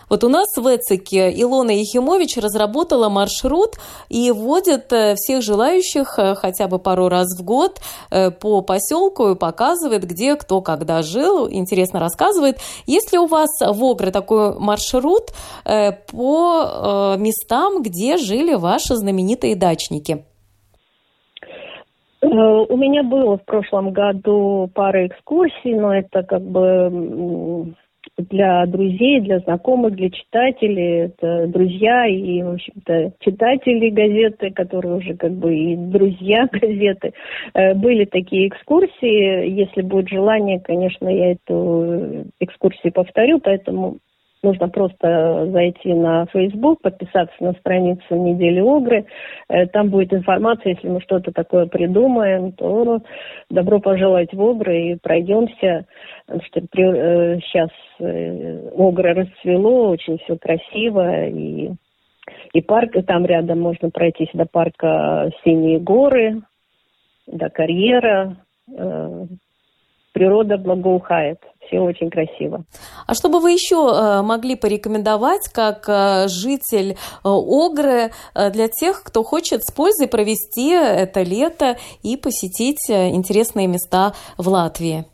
Вот 0.09 0.23
у 0.23 0.29
нас 0.29 0.47
в 0.57 0.67
Эцике 0.67 1.31
Илона 1.31 1.73
Ехимович 1.73 2.37
разработала 2.37 3.09
маршрут 3.09 3.73
и 4.09 4.31
водит 4.31 4.93
э, 4.93 5.15
всех 5.17 5.43
желающих 5.43 6.19
э, 6.19 6.35
хотя 6.37 6.69
бы 6.69 6.79
пару 6.79 7.09
раз 7.09 7.27
в 7.37 7.45
год 7.45 7.81
э, 8.13 8.31
по 8.31 8.63
поселку 8.63 9.31
и 9.31 9.37
показывает, 9.37 10.05
где 10.05 10.37
кто 10.37 10.61
когда 10.61 11.03
жил, 11.03 11.51
интересно 11.51 11.99
рассказывает. 11.99 12.59
Есть 12.87 13.13
ли 13.13 13.19
у 13.19 13.27
вас 13.27 13.51
в 13.61 13.85
Огре 13.85 14.13
такой 14.13 14.57
маршрут 14.59 15.31
по 15.65 17.17
местам, 17.19 17.83
где 17.83 18.17
жили 18.17 18.55
ваши 18.55 18.95
знаменитые 18.95 19.57
дачники? 19.57 20.25
У 22.21 22.77
меня 22.77 23.03
было 23.03 23.39
в 23.39 23.45
прошлом 23.45 23.93
году 23.93 24.71
пара 24.75 25.07
экскурсий, 25.07 25.75
но 25.75 25.95
это 25.95 26.23
как 26.23 26.43
бы 26.43 27.75
для 28.19 28.65
друзей, 28.67 29.21
для 29.21 29.41
знакомых, 29.41 29.95
для 29.95 30.11
читателей. 30.11 31.07
Это 31.07 31.47
друзья 31.49 32.07
и, 32.07 32.43
в 32.43 32.55
общем-то, 32.55 33.13
читатели 33.21 33.91
газеты, 33.91 34.51
которые 34.51 34.97
уже 34.97 35.15
как 35.17 35.33
бы 35.33 35.55
и 35.55 35.77
друзья 35.77 36.49
газеты. 36.53 37.13
Э, 37.55 37.75
были 37.75 38.05
такие 38.05 38.49
экскурсии. 38.49 39.51
Если 39.51 39.83
будет 39.83 40.09
желание, 40.09 40.61
конечно, 40.61 41.09
я 41.09 41.33
эту 41.33 42.27
экскурсию 42.41 42.93
повторю, 42.93 43.39
поэтому 43.39 43.99
Нужно 44.43 44.69
просто 44.69 45.49
зайти 45.51 45.95
на 45.95 46.27
Facebook, 46.27 46.83
подписаться 46.83 47.35
на 47.41 47.53
страницу 47.55 48.15
недели 48.15 48.61
Огры. 48.61 49.07
Э, 49.49 49.67
там 49.67 49.89
будет 49.89 50.13
информация, 50.13 50.75
если 50.75 50.89
мы 50.89 51.01
что-то 51.01 51.33
такое 51.33 51.67
придумаем, 51.67 52.53
то 52.53 53.01
добро 53.51 53.81
пожаловать 53.81 54.33
в 54.33 54.43
Огры 54.43 54.93
и 54.93 54.97
пройдемся. 54.97 55.87
Что 56.27 56.61
сейчас 56.61 57.71
э, 57.99 58.05
э, 58.05 58.71
Огра 58.77 59.15
расцвело, 59.15 59.89
очень 59.89 60.19
все 60.19 60.37
красиво 60.37 61.27
и 61.27 61.71
и 62.53 62.61
парк, 62.61 62.93
там 63.07 63.25
рядом 63.25 63.61
можно 63.61 63.91
пройтись 63.91 64.31
до 64.33 64.47
парка 64.47 65.31
Синие 65.45 65.79
горы, 65.79 66.43
до 67.27 67.51
карьера. 67.51 68.37
Природа 70.13 70.57
благоухает 70.57 71.39
все 71.67 71.81
очень 71.81 72.11
красиво. 72.11 72.65
А 73.07 73.15
что 73.15 73.29
бы 73.29 73.41
вы 73.41 73.53
еще 73.53 73.77
э, 73.77 74.23
могли 74.23 74.57
порекомендовать 74.57 75.49
как 75.53 75.85
э, 75.89 76.29
житель 76.29 76.93
э, 76.93 76.97
Огры 77.25 78.13
для 78.35 78.69
тех, 78.69 79.03
кто 79.03 79.23
хочет 79.23 79.63
с 79.65 79.73
пользой 79.73 80.09
провести 80.09 80.71
это 80.71 81.23
лето 81.23 81.77
и 82.03 82.17
посетить 82.17 82.89
интересные 82.89 83.67
места 83.67 84.15
в 84.37 84.49
Латвии? 84.49 85.05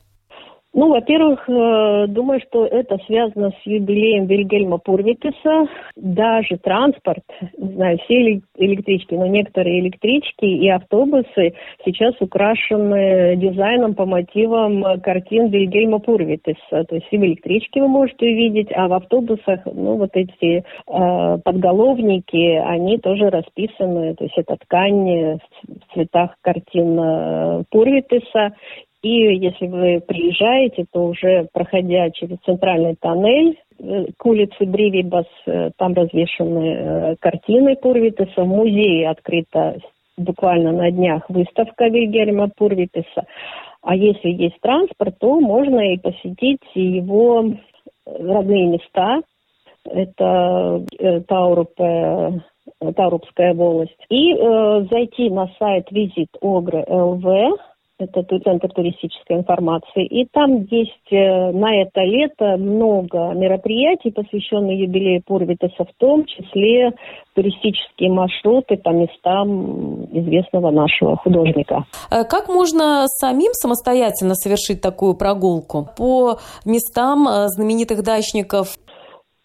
Ну, 0.75 0.89
во-первых, 0.89 1.47
э, 1.49 2.07
думаю, 2.09 2.41
что 2.49 2.65
это 2.65 2.97
связано 3.07 3.51
с 3.51 3.67
юбилеем 3.67 4.25
Вильгельма 4.25 4.79
Пурвитеса. 4.79 5.69
Даже 5.97 6.57
транспорт, 6.57 7.25
не 7.59 7.75
знаю, 7.75 7.99
все 7.99 8.41
электрички, 8.57 9.15
но 9.15 9.27
некоторые 9.27 9.81
электрички 9.81 10.47
и 10.47 10.69
автобусы 10.71 11.55
сейчас 11.85 12.15
украшены 12.21 13.37
дизайном 13.37 13.95
по 13.95 14.07
мотивам 14.07 14.83
картин 15.03 15.49
Вильгельма 15.49 15.99
Пурвитеса. 15.99 16.85
То 16.85 16.95
есть 16.95 17.09
и 17.11 17.19
в 17.19 17.23
электричке 17.23 17.83
вы 17.83 17.89
можете 17.89 18.25
увидеть, 18.25 18.69
а 18.75 18.89
в 18.89 18.95
автобусах, 18.95 19.61
ну, 19.67 19.97
вот 19.97 20.11
эти 20.15 20.65
э, 20.87 21.39
подголовники, 21.45 22.57
они 22.65 22.97
тоже 22.97 23.29
расписаны. 23.29 24.15
То 24.15 24.25
есть 24.25 24.39
это 24.39 24.57
ткань 24.57 25.39
в 25.69 25.93
цветах 25.93 26.35
картин 26.41 26.99
э, 26.99 27.65
Пурвитеса. 27.71 28.55
И 29.03 29.09
если 29.09 29.67
вы 29.67 30.01
приезжаете, 30.01 30.85
то 30.93 31.07
уже 31.07 31.49
проходя 31.53 32.11
через 32.11 32.39
центральный 32.45 32.95
тоннель 32.95 33.59
э, 33.79 34.07
к 34.17 34.25
улице 34.27 34.65
Бривибас, 34.65 35.27
э, 35.47 35.71
там 35.77 35.95
развешаны 35.95 36.67
э, 36.67 37.17
картины 37.19 37.75
Пурвитеса. 37.75 38.43
В 38.43 38.47
музее 38.47 39.11
открыта 39.11 39.77
буквально 40.17 40.71
на 40.73 40.91
днях 40.93 41.29
выставка 41.29 41.89
Вильгельма 41.89 42.49
Пурвитеса. 42.57 43.27
А 43.83 43.97
если 43.97 44.29
есть 44.29 44.61
транспорт, 44.61 45.19
то 45.19 45.41
можно 45.41 45.93
и 45.93 45.99
посетить 45.99 46.63
его 46.75 47.45
родные 48.07 48.67
места. 48.69 49.23
Это 49.85 50.85
Таурупе, 51.27 52.41
Таурупская 52.95 53.55
волость. 53.55 53.99
И 54.09 54.33
э, 54.33 54.87
зайти 54.91 55.29
на 55.29 55.49
сайт 55.59 55.91
Visit 55.91 56.29
Ogre 56.41 56.87
LV, 56.89 57.57
это 58.03 58.23
Центр 58.41 58.69
туристической 58.69 59.37
информации. 59.37 60.07
И 60.07 60.27
там 60.33 60.65
есть 60.71 61.11
э, 61.11 61.53
на 61.53 61.83
это 61.83 62.01
лето 62.03 62.57
много 62.57 63.33
мероприятий, 63.35 64.11
посвященных 64.11 64.79
юбилею 64.79 65.23
Пурвитеса, 65.25 65.85
в 65.85 65.93
том 65.99 66.25
числе 66.27 66.93
туристические 67.35 68.11
маршруты 68.11 68.77
по 68.77 68.91
местам 68.91 70.05
известного 70.13 70.71
нашего 70.71 71.17
художника. 71.17 71.85
Э, 72.11 72.25
как 72.25 72.49
можно 72.49 73.05
самим 73.07 73.53
самостоятельно 73.53 74.35
совершить 74.35 74.81
такую 74.81 75.15
прогулку 75.15 75.89
по 75.97 76.39
местам 76.65 77.29
э, 77.29 77.49
знаменитых 77.49 78.03
дачников? 78.03 78.77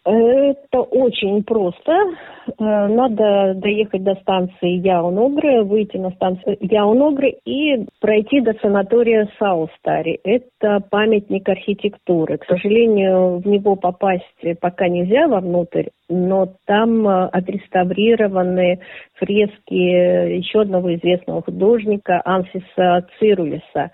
Это 0.08 0.84
очень 0.84 1.44
просто. 1.44 1.92
Э, 1.92 2.88
надо 2.88 3.56
доехать 3.56 4.04
до 4.04 4.16
станции 4.16 4.78
Яуногры, 4.78 5.64
выйти 5.66 5.98
на 5.98 6.12
станцию 6.12 6.58
Яуногры 6.62 7.36
и 7.44 7.86
пройти 8.00 8.40
до 8.40 8.54
санатория 8.62 9.28
Саустари. 9.38 10.22
Это 10.24 10.80
памятник 10.90 11.50
архитектуры. 11.50 12.38
К 12.38 12.46
сожалению, 12.46 13.40
в 13.40 13.48
него 13.48 13.76
попасть 13.76 14.24
пока 14.62 14.88
нельзя 14.88 15.28
вовнутрь, 15.28 15.88
но 16.08 16.54
там 16.66 17.06
э, 17.06 17.26
отреставрированы 17.28 18.80
фрески 19.16 19.74
еще 19.74 20.62
одного 20.62 20.96
известного 20.96 21.42
художника 21.42 22.22
Ансиса 22.24 23.06
Цирулиса. 23.20 23.92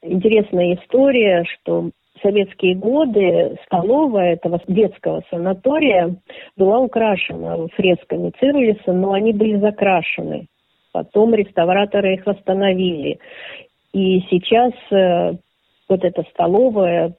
Интересная 0.00 0.76
история, 0.76 1.44
что 1.44 1.90
советские 2.22 2.74
годы 2.74 3.56
столовая 3.66 4.34
этого 4.34 4.60
детского 4.66 5.22
санатория 5.30 6.14
была 6.56 6.78
украшена 6.78 7.66
фресками 7.74 8.32
Цирулиса, 8.38 8.92
но 8.92 9.12
они 9.12 9.32
были 9.32 9.58
закрашены. 9.58 10.46
Потом 10.92 11.34
реставраторы 11.34 12.14
их 12.14 12.26
восстановили. 12.26 13.18
И 13.92 14.20
сейчас 14.30 14.72
э, 14.90 15.34
вот 15.88 16.04
эта 16.04 16.22
столовая 16.30 17.14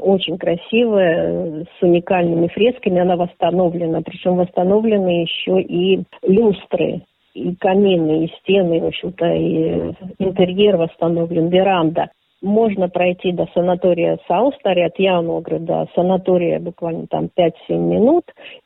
очень 0.00 0.38
красивая, 0.38 1.64
с 1.64 1.82
уникальными 1.82 2.48
фресками, 2.48 3.00
она 3.00 3.16
восстановлена. 3.16 4.02
Причем 4.02 4.36
восстановлены 4.36 5.22
еще 5.22 5.60
и 5.60 6.02
люстры, 6.22 7.02
и 7.34 7.54
камины, 7.56 8.24
и 8.24 8.32
стены, 8.38 8.80
в 8.80 8.86
общем-то, 8.86 9.26
и 9.26 9.92
интерьер 10.18 10.76
восстановлен, 10.76 11.48
веранда. 11.48 12.10
Можно 12.42 12.88
пройти 12.88 13.32
до 13.32 13.46
санатория 13.54 14.18
Саустари 14.26 14.82
от 14.82 14.98
Яуногры 14.98 15.58
до 15.60 15.86
санатория 15.94 16.58
буквально 16.58 17.06
там 17.06 17.30
5-7 17.36 17.52
минут, 17.70 18.24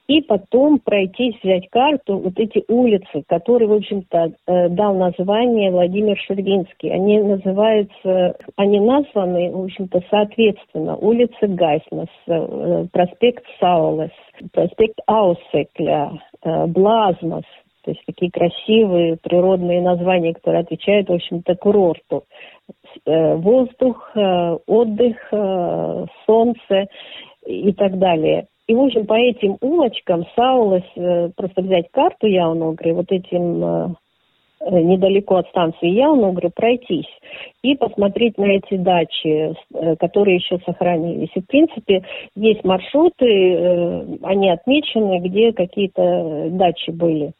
и 0.08 0.22
потом 0.22 0.78
пройтись, 0.78 1.34
взять 1.42 1.68
карту, 1.70 2.18
вот 2.18 2.38
эти 2.38 2.64
улицы, 2.68 3.22
которые, 3.26 3.68
в 3.68 3.74
общем-то, 3.74 4.32
э, 4.46 4.68
дал 4.70 4.94
название 4.94 5.70
Владимир 5.70 6.16
Шервинский. 6.18 6.90
Они 6.90 7.18
называются, 7.18 8.36
они 8.56 8.80
названы, 8.80 9.50
в 9.50 9.64
общем-то, 9.64 10.00
соответственно. 10.10 10.96
Улица 10.96 11.46
Гайснес, 11.46 12.08
э, 12.28 12.86
проспект 12.92 13.44
Саулес, 13.60 14.12
проспект 14.52 14.98
Аусекля, 15.06 16.12
э, 16.42 16.66
Блазмас, 16.66 17.44
то 17.86 17.92
есть 17.92 18.02
такие 18.04 18.32
красивые 18.32 19.16
природные 19.16 19.80
названия, 19.80 20.34
которые 20.34 20.62
отвечают, 20.62 21.08
в 21.08 21.12
общем-то, 21.12 21.54
курорту. 21.54 22.24
Э, 23.04 23.36
воздух, 23.36 24.10
э, 24.16 24.58
отдых, 24.66 25.16
э, 25.30 26.06
солнце 26.26 26.88
и 27.46 27.72
так 27.72 27.96
далее. 27.98 28.46
И, 28.66 28.74
в 28.74 28.80
общем, 28.80 29.06
по 29.06 29.14
этим 29.14 29.56
улочкам 29.60 30.24
Саулас, 30.34 30.82
просто 31.36 31.62
взять 31.62 31.88
карту 31.92 32.26
Яуногры, 32.26 32.94
вот 32.94 33.12
этим 33.12 33.96
недалеко 34.60 35.36
от 35.36 35.48
станции 35.50 35.88
Яуногры 35.90 36.50
пройтись 36.50 37.06
и 37.62 37.76
посмотреть 37.76 38.36
на 38.38 38.46
эти 38.46 38.76
дачи, 38.76 39.54
которые 40.00 40.36
еще 40.36 40.58
сохранились. 40.66 41.28
И, 41.36 41.40
в 41.40 41.46
принципе, 41.46 42.02
есть 42.34 42.64
маршруты, 42.64 44.18
они 44.22 44.50
отмечены, 44.50 45.20
где 45.20 45.52
какие-то 45.52 46.48
дачи 46.50 46.90
были. 46.90 47.30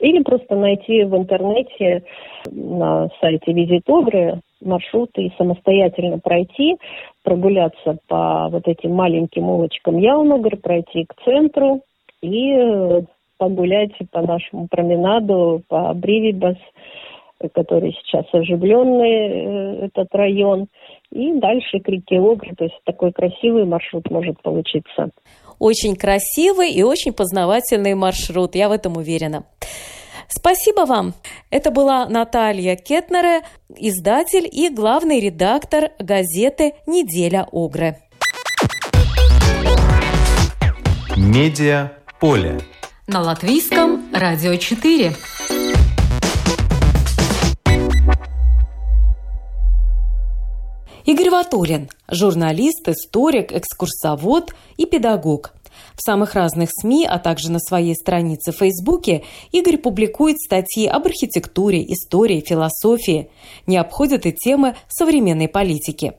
Или 0.00 0.22
просто 0.22 0.54
найти 0.54 1.04
в 1.04 1.16
интернете 1.16 2.04
на 2.50 3.08
сайте 3.20 3.52
Визитобры 3.52 4.40
маршруты 4.60 5.22
и 5.22 5.32
самостоятельно 5.36 6.18
пройти, 6.18 6.76
прогуляться 7.24 7.98
по 8.06 8.48
вот 8.48 8.66
этим 8.66 8.94
маленьким 8.94 9.44
улочкам 9.48 9.98
Яуногр, 9.98 10.56
пройти 10.56 11.04
к 11.04 11.14
центру 11.24 11.82
и 12.22 12.52
э, 12.52 13.02
погулять 13.38 13.92
по 14.10 14.20
нашему 14.22 14.68
променаду, 14.68 15.62
по 15.68 15.92
Бривибас, 15.94 16.56
который 17.54 17.96
сейчас 18.02 18.26
оживленный, 18.32 19.10
э, 19.10 19.86
этот 19.86 20.08
район, 20.12 20.66
и 21.12 21.32
дальше 21.34 21.80
к 21.80 21.88
реке 21.88 22.18
Огры, 22.18 22.54
то 22.56 22.64
есть 22.64 22.78
такой 22.84 23.12
красивый 23.12 23.64
маршрут 23.64 24.10
может 24.10 24.42
получиться. 24.42 25.10
Очень 25.58 25.96
красивый 25.96 26.70
и 26.70 26.82
очень 26.82 27.12
познавательный 27.12 27.94
маршрут, 27.94 28.54
я 28.54 28.68
в 28.68 28.72
этом 28.72 28.96
уверена. 28.96 29.44
Спасибо 30.28 30.82
вам. 30.82 31.14
Это 31.50 31.70
была 31.70 32.06
Наталья 32.06 32.76
Кетнере, 32.76 33.42
издатель 33.76 34.48
и 34.50 34.68
главный 34.68 35.20
редактор 35.20 35.90
газеты 35.98 36.74
«Неделя 36.86 37.48
Огры». 37.50 37.96
Медиа 41.16 41.92
поле. 42.20 42.60
На 43.06 43.22
латвийском 43.22 44.06
радио 44.12 44.54
4. 44.54 45.14
Игорь 51.08 51.30
Ватулин– 51.30 51.88
журналист, 52.10 52.86
историк, 52.86 53.50
экскурсовод 53.50 54.54
и 54.76 54.84
педагог. 54.84 55.54
В 55.94 56.02
самых 56.02 56.34
разных 56.34 56.68
СМИ, 56.70 57.06
а 57.06 57.18
также 57.18 57.50
на 57.50 57.60
своей 57.60 57.94
странице 57.94 58.52
в 58.52 58.56
Фейсбуке 58.56 59.24
Игорь 59.50 59.78
публикует 59.78 60.38
статьи 60.38 60.86
об 60.86 61.06
архитектуре, 61.06 61.82
истории, 61.82 62.44
философии. 62.46 63.30
Не 63.66 63.78
обходят 63.78 64.26
и 64.26 64.32
темы 64.32 64.76
современной 64.88 65.48
политики. 65.48 66.12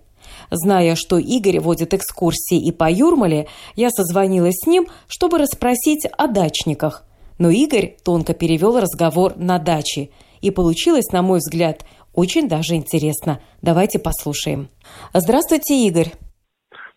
Зная, 0.50 0.96
что 0.96 1.20
Игорь 1.20 1.60
водит 1.60 1.94
экскурсии 1.94 2.58
и 2.60 2.72
по 2.72 2.90
Юрмале, 2.90 3.46
я 3.76 3.92
созвонилась 3.92 4.56
с 4.56 4.66
ним, 4.66 4.88
чтобы 5.08 5.38
расспросить 5.38 6.08
о 6.18 6.26
дачниках. 6.26 7.06
Но 7.38 7.52
Игорь 7.52 7.96
тонко 8.04 8.34
перевел 8.34 8.80
разговор 8.80 9.38
на 9.38 9.60
дачи. 9.60 10.10
И 10.42 10.50
получилось, 10.52 11.12
на 11.12 11.22
мой 11.22 11.40
взгляд, 11.40 11.84
очень 12.20 12.50
даже 12.50 12.76
интересно. 12.76 13.40
Давайте 13.62 14.00
послушаем. 14.00 14.68
Здравствуйте, 15.14 15.74
Игорь. 15.88 16.12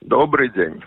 Добрый 0.01 0.51
день. 0.51 0.83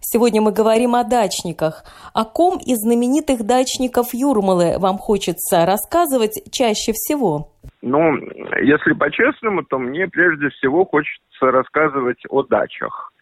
Сегодня 0.00 0.40
мы 0.40 0.52
говорим 0.52 0.94
о 0.94 1.04
дачниках. 1.04 1.84
О 2.14 2.24
ком 2.24 2.58
из 2.58 2.78
знаменитых 2.78 3.44
дачников 3.44 4.14
Юрмалы 4.14 4.78
вам 4.78 4.98
хочется 4.98 5.66
рассказывать 5.66 6.42
чаще 6.50 6.92
всего? 6.92 7.48
Ну, 7.82 8.14
если 8.62 8.92
по-честному, 8.92 9.64
то 9.64 9.78
мне 9.78 10.06
прежде 10.08 10.48
всего 10.50 10.84
хочется 10.84 11.50
рассказывать 11.50 12.22
о 12.28 12.42
дачах. 12.42 13.12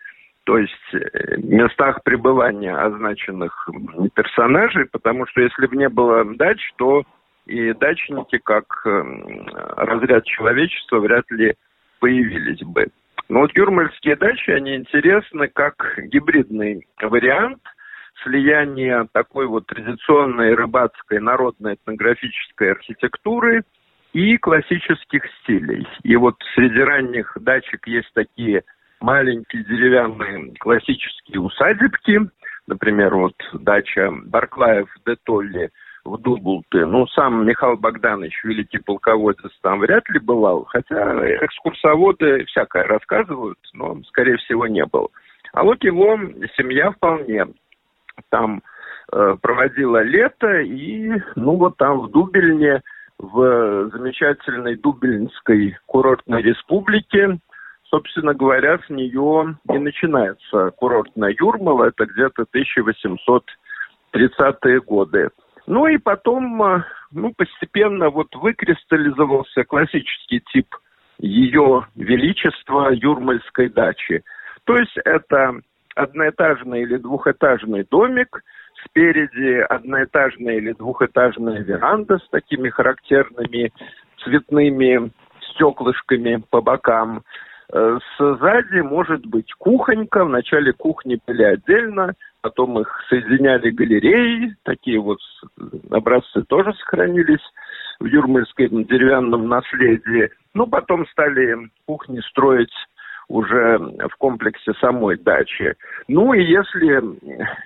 То 0.45 0.59
есть 0.59 0.95
э, 0.95 1.37
местах 1.39 2.03
пребывания 2.03 2.75
означенных 2.75 3.69
персонажей, 4.15 4.87
потому 4.87 5.27
что 5.27 5.43
если 5.43 5.67
бы 5.67 5.77
не 5.77 5.89
было 5.89 6.25
дач, 6.37 6.59
то 6.77 7.05
и 7.51 7.73
дачники, 7.73 8.39
как 8.39 8.65
эм, 8.87 9.45
разряд 9.77 10.25
человечества, 10.25 11.01
вряд 11.01 11.29
ли 11.31 11.55
появились 11.99 12.63
бы. 12.63 12.87
Но 13.29 13.41
вот 13.41 13.51
юрмальские 13.57 14.17
дачи, 14.17 14.51
они 14.51 14.77
интересны 14.77 15.49
как 15.49 15.99
гибридный 15.99 16.87
вариант 17.03 17.61
слияния 18.23 19.07
такой 19.13 19.47
вот 19.47 19.67
традиционной 19.67 20.55
рыбацкой 20.55 21.21
народной 21.21 21.75
этнографической 21.75 22.73
архитектуры 22.73 23.63
и 24.13 24.37
классических 24.37 25.23
стилей. 25.43 25.87
И 26.05 26.15
вот 26.17 26.37
среди 26.55 26.81
ранних 26.81 27.37
дачек 27.41 27.87
есть 27.87 28.13
такие 28.15 28.63
маленькие 29.01 29.65
деревянные 29.65 30.55
классические 30.59 31.41
усадебки, 31.41 32.21
например, 32.69 33.15
вот 33.15 33.35
дача 33.55 34.11
Барклаев 34.27 34.89
де 35.05 35.17
Толли– 35.25 35.71
в 36.05 36.19
Дубулты. 36.19 36.87
Ну, 36.87 37.07
сам 37.09 37.47
Михаил 37.47 37.77
Богданович, 37.77 38.45
великий 38.45 38.79
полководец, 38.79 39.51
там 39.63 39.81
вряд 39.81 40.09
ли 40.11 40.19
бывал, 40.19 40.65
хотя 40.65 40.97
экскурсоводы 41.45 42.45
всякое 42.47 42.85
рассказывают, 42.85 43.59
но, 43.75 44.03
скорее 44.05 44.37
всего, 44.39 44.67
не 44.67 44.85
был. 44.87 45.11
А 45.53 45.63
вот 45.63 45.83
его 45.85 46.19
семья 46.57 46.91
вполне 46.93 47.47
там 48.29 48.63
э, 49.13 49.37
проводила 49.41 50.03
лето, 50.03 50.61
и, 50.61 51.13
ну, 51.37 51.57
вот 51.57 51.77
там 51.77 52.01
в 52.01 52.11
Дубельне, 52.11 52.83
в 53.19 53.91
замечательной 53.91 54.77
Дубельнской 54.77 55.77
курортной 55.87 56.43
республике, 56.43 57.39
собственно 57.91 58.33
говоря, 58.35 58.79
с 58.79 58.89
нее 58.89 59.57
и 59.71 59.79
начинается 59.79 60.71
курортная 60.77 61.35
Юрмала, 61.39 61.89
это 61.89 62.07
где-то 62.07 62.47
1830-е 64.15 64.81
годы. 64.81 65.31
Ну 65.71 65.87
и 65.87 65.99
потом, 65.99 66.61
а, 66.65 66.85
ну, 67.13 67.33
постепенно 67.33 68.11
вот 68.11 68.35
выкристаллизовался 68.35 69.63
классический 69.63 70.43
тип 70.53 70.67
ее 71.21 71.87
величества 71.95 72.91
Юрмальской 72.91 73.69
дачи. 73.69 74.25
То 74.65 74.77
есть 74.77 74.97
это 75.05 75.61
одноэтажный 75.95 76.83
или 76.83 76.97
двухэтажный 76.97 77.87
домик, 77.89 78.43
спереди 78.85 79.61
одноэтажная 79.61 80.57
или 80.57 80.73
двухэтажная 80.73 81.63
веранда 81.63 82.19
с 82.19 82.29
такими 82.31 82.69
характерными 82.69 83.73
цветными 84.25 85.13
стеклышками 85.53 86.43
по 86.51 86.61
бокам. 86.61 87.23
Э, 87.73 87.97
сзади 88.19 88.81
может 88.81 89.25
быть 89.25 89.53
кухонька. 89.53 90.25
Вначале 90.25 90.73
кухни 90.73 91.21
были 91.25 91.45
отдельно, 91.45 92.15
потом 92.43 92.79
их 92.81 92.89
соединяли 93.09 93.71
галереи, 93.71 94.57
такие 94.65 95.01
вот 95.01 95.19
образцы 95.91 96.43
тоже 96.43 96.73
сохранились 96.75 97.45
в 97.99 98.07
юрмальском 98.07 98.85
деревянном 98.85 99.49
наследии. 99.49 100.31
Ну, 100.55 100.67
потом 100.67 101.07
стали 101.09 101.71
кухни 101.87 102.21
строить 102.31 102.73
уже 103.29 103.79
в 103.79 104.17
комплексе 104.19 104.73
самой 104.81 105.17
дачи. 105.17 105.75
Ну 106.09 106.35
и 106.35 106.43
если 106.43 107.01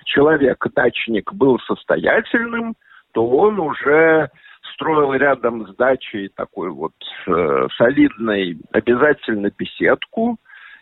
человек, 0.05 0.63
дачник, 0.75 1.33
был 1.33 1.59
состоятельным, 1.61 2.75
то 3.13 3.27
он 3.27 3.59
уже 3.59 4.29
строил 4.73 5.13
рядом 5.13 5.67
с 5.67 5.75
дачей 5.75 6.29
такой 6.35 6.69
вот 6.69 6.93
э, 7.27 7.67
солидный 7.77 8.59
обязательно 8.71 9.49
беседку, 9.57 10.37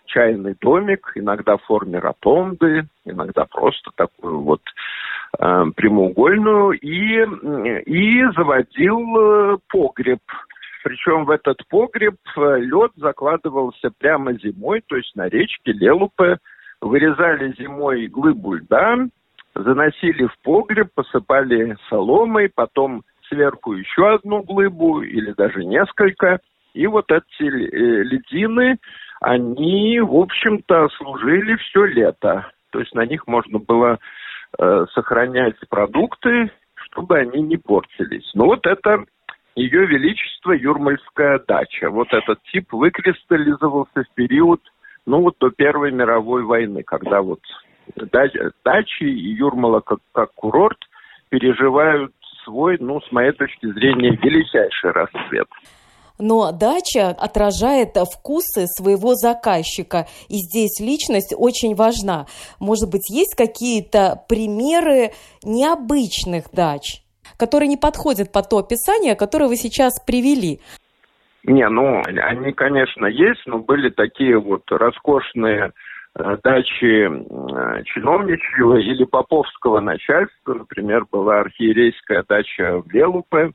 чайный 0.06 0.56
домик, 0.60 1.12
иногда 1.16 1.58
в 1.58 1.63
форме 1.63 2.00
ротонды, 2.00 2.86
иногда 3.06 3.46
просто 3.46 3.92
такую 3.96 4.42
вот 4.42 4.62
э, 5.39 5.63
прямоугольную, 5.76 6.72
и, 6.72 7.24
и 7.86 8.24
заводил 8.36 9.00
э, 9.18 9.58
погреб. 9.70 10.22
Причем 10.84 11.26
в 11.26 11.30
этот 11.32 11.66
погреб 11.70 12.16
э, 12.36 12.60
лед 12.60 12.92
закладывался 12.98 13.89
прямо 13.98 14.34
зимой, 14.34 14.82
то 14.86 14.98
есть 14.98 15.16
на 15.16 15.28
речке 15.30 15.72
Лелупе. 15.72 16.38
Вырезали 16.82 17.54
зимой 17.58 18.08
глыбу 18.08 18.56
льда, 18.56 18.98
заносили 19.56 20.26
в 20.26 20.36
погреб, 20.44 20.89
посыпали 20.94 21.78
соломой, 21.89 22.52
потом 22.54 23.04
сверху 23.30 23.74
еще 23.74 24.16
одну 24.16 24.44
глыбу 24.44 25.02
или 25.02 25.32
даже 25.32 25.63
несколько. 25.63 26.39
И 26.74 26.88
вот 26.88 27.06
эти 27.12 27.44
э, 27.44 28.04
ледины 28.04 28.78
они, 29.23 29.99
в 30.01 30.15
общем-то, 30.15 30.89
служили 30.97 31.55
все 31.55 31.86
лето. 31.86 32.51
То 32.71 32.79
есть 32.79 32.93
на 32.93 33.05
них 33.05 33.25
можно 33.25 33.57
было 33.57 33.97
э, 34.59 34.86
сохранять 34.93 35.55
продукты, 35.69 36.51
чтобы 36.75 37.17
они 37.17 37.41
не 37.41 37.57
портились. 37.57 38.29
Ну 38.33 38.45
вот 38.45 38.67
это 38.67 39.05
ее 39.55 39.86
Величество 39.86 40.51
Юрмальская 40.51 41.39
дача. 41.47 41.89
Вот 41.89 42.12
этот 42.12 42.39
тип 42.51 42.73
выкристаллизовался 42.73 44.03
в 44.03 44.13
период, 44.13 44.62
ну 45.05 45.21
вот 45.21 45.36
до 45.39 45.51
Первой 45.51 45.91
мировой 45.91 46.43
войны, 46.43 46.83
когда 46.83 47.21
вот 47.21 47.39
дачи 48.63 49.03
и 49.03 49.33
Юрмала 49.36 49.79
как, 49.79 49.99
как 50.12 50.33
курорт 50.33 50.79
переживают 51.29 52.13
свой, 52.43 52.77
ну, 52.79 52.99
с 52.99 53.12
моей 53.12 53.31
точки 53.31 53.67
зрения, 53.71 54.17
величайший 54.21 54.91
расцвет. 54.91 55.47
Но 56.19 56.52
дача 56.52 57.10
отражает 57.10 57.97
вкусы 57.97 58.67
своего 58.67 59.15
заказчика, 59.15 60.08
и 60.30 60.36
здесь 60.36 60.80
личность 60.80 61.34
очень 61.36 61.76
важна. 61.76 62.28
Может 62.60 62.89
быть, 62.91 63.10
есть 63.10 63.36
какие-то 63.36 64.23
примеры 64.30 65.12
необычных 65.43 66.52
дач, 66.52 67.02
которые 67.38 67.67
не 67.67 67.78
подходят 67.78 68.32
под 68.32 68.49
то 68.49 68.60
описание, 68.60 69.15
которое 69.15 69.47
вы 69.47 69.56
сейчас 69.56 69.99
привели? 70.06 70.60
Не, 71.45 71.67
ну, 71.67 72.02
они, 72.06 72.54
конечно, 72.54 73.06
есть, 73.06 73.41
но 73.45 73.60
были 73.60 73.89
такие 73.89 74.39
вот 74.39 74.63
роскошные 74.69 75.73
э, 76.15 76.38
дачи 76.41 77.10
э, 77.10 77.84
чиновничьего 77.84 78.78
или 78.78 79.04
поповского 79.04 79.82
начальства. 79.82 80.54
Например, 80.54 81.06
была 81.12 81.41
архиерейская 81.41 82.23
дача 82.30 82.82
в 82.82 82.89
Лелупе, 82.93 83.52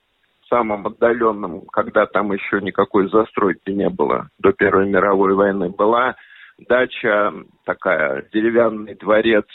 самом 0.49 0.87
отдаленном, 0.87 1.67
когда 1.73 2.07
там 2.07 2.33
еще 2.33 2.61
никакой 2.61 3.09
застройки 3.11 3.71
не 3.71 3.89
было 3.89 4.29
до 4.39 4.53
Первой 4.53 4.89
мировой 4.89 5.35
войны, 5.35 5.69
была 5.71 6.17
дача 6.59 7.33
такая, 7.65 8.27
деревянный 8.33 8.95
дворец 8.95 9.47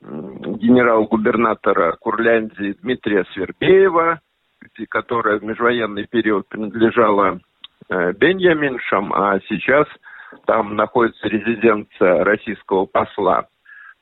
генерал-губернатора 0.00 1.96
Курляндии 1.98 2.76
Дмитрия 2.82 3.24
Свербеева, 3.32 4.20
которая 4.88 5.38
в 5.38 5.44
межвоенный 5.44 6.06
период 6.06 6.48
принадлежала 6.48 7.40
э, 7.88 8.12
Беньяминшам, 8.12 9.12
а 9.12 9.40
сейчас 9.48 9.86
там 10.46 10.76
находится 10.76 11.28
резиденция 11.28 12.24
российского 12.24 12.86
посла. 12.86 13.46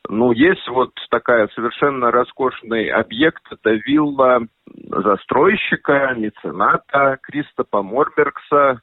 Ну, 0.08 0.32
есть 0.32 0.68
вот 0.68 0.92
такая 1.10 1.48
совершенно 1.54 2.10
роскошный 2.10 2.88
объект, 2.88 3.42
это 3.50 3.70
вилла 3.70 4.46
застройщика, 4.66 6.14
мецената 6.14 7.18
Кристопа 7.22 7.82
Морбергса 7.82 8.82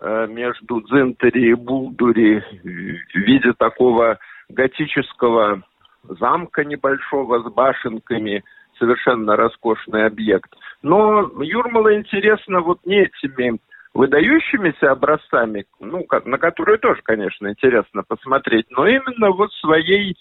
э, 0.00 0.26
между 0.28 0.82
Дзинтери 0.82 1.50
и 1.50 1.54
Булдури 1.54 2.40
в 2.40 3.18
виде 3.18 3.54
такого 3.54 4.18
готического 4.50 5.62
замка 6.02 6.64
небольшого 6.64 7.42
с 7.42 7.52
башенками, 7.52 8.44
совершенно 8.78 9.36
роскошный 9.36 10.06
объект. 10.06 10.50
Но 10.82 11.30
Юрмала 11.42 11.96
интересно 11.96 12.60
вот 12.60 12.80
не 12.84 13.02
этими 13.02 13.58
выдающимися 13.94 14.92
образцами, 14.92 15.64
ну, 15.80 16.06
на 16.24 16.38
которые 16.38 16.78
тоже, 16.78 17.00
конечно, 17.02 17.48
интересно 17.48 18.02
посмотреть, 18.06 18.66
но 18.70 18.86
именно 18.86 19.30
вот 19.30 19.52
своей 19.54 20.16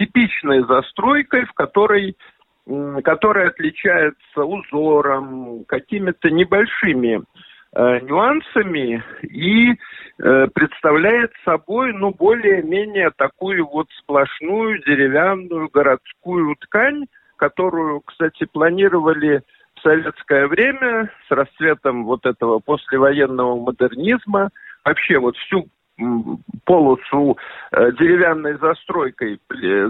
типичной 0.00 0.64
застройкой, 0.64 1.44
в 1.44 1.52
которой 1.52 2.16
которая 3.02 3.48
отличается 3.48 4.44
узором, 4.44 5.64
какими-то 5.66 6.30
небольшими 6.30 7.20
э, 7.72 8.00
нюансами 8.00 9.02
и 9.22 9.72
э, 9.72 10.46
представляет 10.54 11.32
собой, 11.44 11.92
ну, 11.92 12.14
более-менее 12.14 13.10
такую 13.16 13.66
вот 13.66 13.88
сплошную 13.98 14.80
деревянную 14.84 15.68
городскую 15.68 16.54
ткань, 16.60 17.06
которую, 17.36 18.02
кстати, 18.02 18.44
планировали 18.44 19.42
в 19.74 19.80
советское 19.80 20.46
время 20.46 21.10
с 21.26 21.30
расцветом 21.30 22.04
вот 22.04 22.24
этого 22.24 22.60
послевоенного 22.60 23.56
модернизма. 23.58 24.50
Вообще 24.84 25.18
вот 25.18 25.36
всю 25.38 25.66
полосу 26.64 27.36
э, 27.72 27.92
деревянной 27.92 28.58
застройкой, 28.58 29.40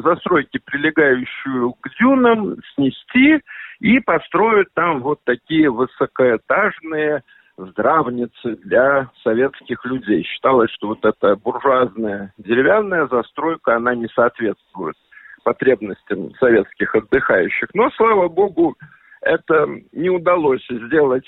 застройки, 0.03 0.59
прилегающую 0.65 1.73
к 1.81 1.89
дюнам, 1.99 2.57
снести 2.75 3.41
и 3.81 4.01
построить 4.01 4.73
там 4.75 5.01
вот 5.01 5.21
такие 5.25 5.71
высокоэтажные 5.71 7.23
здравницы 7.57 8.57
для 8.65 9.11
советских 9.23 9.85
людей. 9.85 10.23
Считалось, 10.23 10.71
что 10.73 10.89
вот 10.89 11.05
эта 11.05 11.37
буржуазная 11.37 12.33
деревянная 12.39 13.07
застройка, 13.09 13.77
она 13.77 13.95
не 13.95 14.09
соответствует 14.09 14.97
потребностям 15.45 16.35
советских 16.37 16.95
отдыхающих. 16.95 17.69
Но, 17.75 17.91
слава 17.91 18.29
богу, 18.29 18.77
это 19.23 19.67
не 19.93 20.11
удалось 20.11 20.65
сделать 20.69 21.27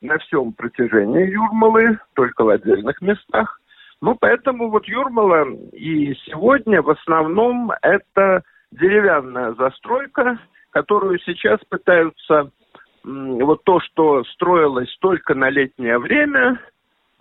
на 0.00 0.18
всем 0.18 0.52
протяжении 0.52 1.30
Юрмалы, 1.30 1.98
только 2.14 2.44
в 2.44 2.48
отдельных 2.48 3.00
местах. 3.00 3.60
Ну, 4.02 4.16
поэтому 4.18 4.70
вот 4.70 4.86
Юрмала 4.86 5.48
и 5.72 6.14
сегодня 6.26 6.82
в 6.82 6.90
основном 6.90 7.72
это 7.82 8.42
деревянная 8.70 9.54
застройка, 9.54 10.38
которую 10.70 11.18
сейчас 11.20 11.58
пытаются 11.68 12.50
вот 13.04 13.64
то, 13.64 13.80
что 13.80 14.24
строилось 14.24 14.94
только 15.00 15.34
на 15.34 15.48
летнее 15.48 15.98
время, 15.98 16.60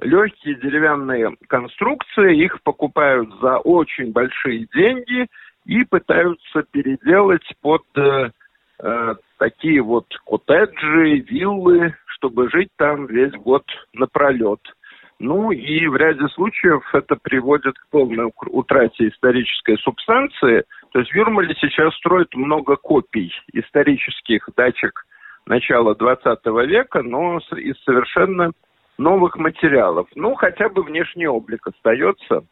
легкие 0.02 0.56
деревянные 0.56 1.36
конструкции, 1.48 2.44
их 2.44 2.62
покупают 2.64 3.30
за 3.40 3.60
очень 3.60 4.12
большие 4.12 4.68
деньги 4.74 5.28
и 5.66 5.84
пытаются 5.86 6.64
переделать 6.72 7.48
под 7.62 7.84
э, 7.96 8.32
э, 8.80 9.16
такие 9.38 9.82
вот 9.82 10.06
коттеджи, 10.26 11.20
виллы, 11.20 11.96
чтобы 12.08 12.50
жить 12.50 12.70
там 12.78 13.06
весь 13.06 13.34
год 13.34 13.64
напролет. 13.94 14.60
Ну 15.19 15.51
и 15.51 15.88
в 15.88 15.95
ряде 15.95 16.28
случаев 16.30 16.84
это 16.93 17.15
приводит 17.15 17.78
к 17.78 17.88
полной 17.89 18.32
утрате 18.47 19.08
исторической 19.08 19.78
субстанции. 19.78 20.63
То 20.91 20.99
есть 20.99 21.12
в 21.12 21.15
Юрмале 21.15 21.56
сейчас 21.60 21.95
строят 21.95 22.34
много 22.36 22.75
копий 22.75 23.32
исторических 23.54 24.49
дачек 24.58 25.06
начала 25.45 25.95
20 25.95 26.45
века, 26.67 27.01
но 27.01 27.39
из 27.56 27.82
совершенно 27.84 28.51
новых 28.97 29.38
материалов. 29.38 30.08
Ну, 30.15 30.36
хотя 30.36 30.69
бы 30.69 30.84
внешний 30.84 31.28
облик 31.28 31.67
остается. 31.67 32.43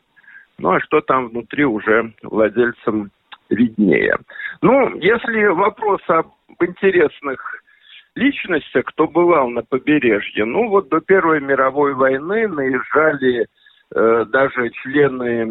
Ну, 0.57 0.71
а 0.71 0.79
что 0.81 1.01
там 1.01 1.29
внутри 1.29 1.65
уже 1.65 2.13
владельцам 2.21 3.11
виднее. 3.49 4.15
Ну, 4.61 4.95
если 4.99 5.45
вопрос 5.45 6.01
об 6.07 6.27
интересных 6.61 7.62
личностях, 8.15 8.85
кто 8.85 9.07
бывал 9.07 9.49
на 9.49 9.63
побережье. 9.63 10.45
Ну 10.45 10.69
вот 10.69 10.89
до 10.89 10.99
Первой 10.99 11.41
мировой 11.41 11.93
войны 11.93 12.47
наезжали 12.47 13.47
э, 13.95 14.25
даже 14.25 14.69
члены 14.81 15.43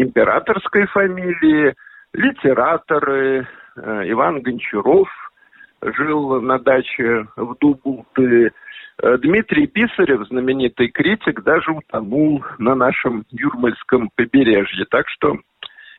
императорской 0.00 0.86
фамилии, 0.86 1.74
литераторы. 2.12 3.46
Э, 3.76 4.02
Иван 4.06 4.40
Гончаров 4.40 5.08
жил 5.82 6.40
на 6.40 6.58
даче 6.58 7.26
в 7.36 7.56
Дубулты. 7.58 8.52
Э, 9.02 9.18
Дмитрий 9.18 9.66
Писарев, 9.66 10.26
знаменитый 10.28 10.88
критик, 10.88 11.42
даже 11.42 11.72
утонул 11.72 12.44
на 12.58 12.74
нашем 12.74 13.24
Юрмальском 13.30 14.10
побережье. 14.14 14.86
Так 14.90 15.08
что 15.08 15.38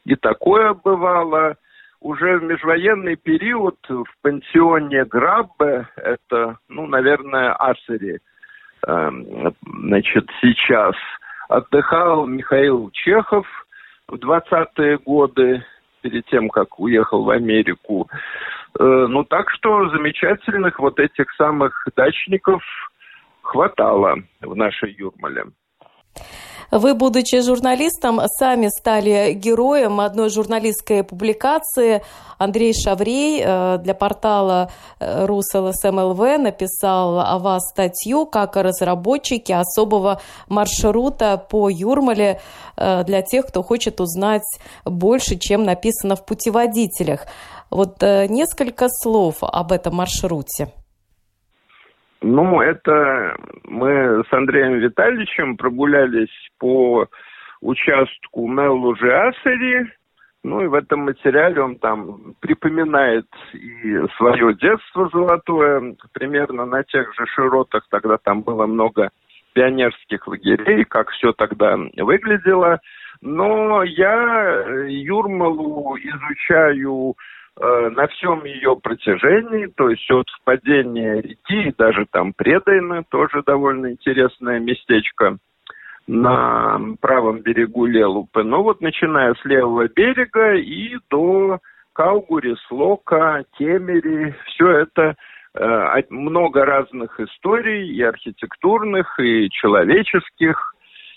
и 0.06 0.16
такое 0.16 0.74
бывало 0.74 1.56
уже 2.04 2.38
в 2.38 2.44
межвоенный 2.44 3.16
период 3.16 3.78
в 3.90 4.06
пансионе 4.22 5.06
Граббе, 5.06 5.88
это, 5.96 6.58
ну, 6.68 6.86
наверное, 6.86 7.54
Асери, 7.54 8.20
э, 8.86 9.12
значит, 9.64 10.30
сейчас 10.42 10.96
отдыхал 11.48 12.28
Михаил 12.28 12.92
Чехов 12.92 13.48
в 14.08 14.16
20-е 14.16 14.98
годы, 15.00 15.64
перед 16.02 16.26
тем, 16.26 16.50
как 16.50 16.78
уехал 16.80 17.24
в 17.24 17.30
Америку. 17.30 18.10
Э, 18.78 19.06
ну, 19.08 19.24
так 19.24 19.50
что 19.52 19.90
замечательных 19.90 20.80
вот 20.80 21.00
этих 21.00 21.32
самых 21.36 21.88
дачников 21.96 22.62
хватало 23.42 24.18
в 24.42 24.56
нашей 24.56 24.92
Юрмале. 24.92 25.46
Вы, 26.76 26.96
будучи 26.96 27.40
журналистом, 27.42 28.20
сами 28.40 28.68
стали 28.68 29.34
героем 29.34 30.00
одной 30.00 30.32
журналистской 30.32 31.04
публикации. 31.04 32.02
Андрей 32.40 32.74
Шаврей 32.74 33.44
э, 33.46 33.78
для 33.78 33.94
портала 33.94 34.72
э, 35.00 35.28
РусЛСМЛВ 35.28 36.40
написал 36.40 37.20
о 37.20 37.38
вас 37.38 37.70
статью 37.70 38.26
как 38.26 38.58
о 38.58 38.64
разработчике 38.64 39.58
особого 39.58 40.20
маршрута 40.48 41.38
по 41.38 41.70
Юрмале 41.70 42.42
э, 42.76 43.04
для 43.04 43.22
тех, 43.22 43.46
кто 43.46 43.62
хочет 43.62 44.02
узнать 44.02 44.42
больше, 44.84 45.38
чем 45.38 45.66
написано 45.66 46.16
в 46.16 46.26
путеводителях. 46.26 47.28
Вот 47.70 48.02
несколько 48.02 48.88
слов 48.90 49.36
об 49.42 49.72
этом 49.72 49.96
маршруте. 49.96 50.72
Ну, 52.24 52.62
это 52.62 53.36
мы 53.66 54.24
с 54.24 54.34
Андреем 54.34 54.80
Витальевичем 54.80 55.58
прогулялись 55.58 56.32
по 56.58 57.06
участку 57.60 58.48
Меллужи-Асери, 58.48 59.92
ну 60.42 60.62
и 60.62 60.68
в 60.68 60.74
этом 60.74 61.02
материале 61.02 61.62
он 61.62 61.76
там 61.76 62.36
припоминает 62.40 63.26
и 63.52 64.00
свое 64.16 64.54
детство 64.56 65.10
золотое, 65.12 65.96
примерно 66.14 66.66
на 66.66 66.84
тех 66.84 67.14
же 67.14 67.26
широтах, 67.28 67.86
тогда 67.90 68.18
там 68.18 68.42
было 68.42 68.68
много 68.68 69.10
пионерских 69.52 70.26
лагерей, 70.26 70.86
как 70.86 71.10
все 71.10 71.34
тогда 71.34 71.78
выглядело. 71.98 72.80
Но 73.22 73.84
я 73.84 74.66
Юрмалу 74.88 75.98
изучаю 75.98 77.16
на 77.60 78.08
всем 78.08 78.46
ее 78.46 78.76
протяжении, 78.76 79.68
то 79.68 79.90
есть 79.90 80.10
от 80.10 80.28
впадения 80.42 81.22
реки, 81.22 81.74
даже 81.78 82.06
там 82.10 82.34
Предайно, 82.34 83.04
тоже 83.04 83.44
довольно 83.46 83.92
интересное 83.92 84.60
местечко– 84.60 85.38
на 86.08 86.80
правом 87.02 87.42
берегу 87.42 87.86
Лелупы. 87.86 88.44
Но 88.44 88.64
вот 88.64 88.82
начиная 88.82 89.34
с 89.36 89.46
левого 89.46 89.88
берега 89.88 90.56
и 90.56 90.98
до 91.10 91.60
Каугури, 91.94 92.56
Слока, 92.68 93.44
Темери, 93.58 94.36
все 94.48 94.70
это 94.70 95.16
э, 95.56 96.04
много 96.10 96.66
разных 96.66 97.20
историй, 97.20 97.90
и 97.90 98.02
архитектурных, 98.02 99.20
и 99.20 99.50
человеческих, 99.50 100.74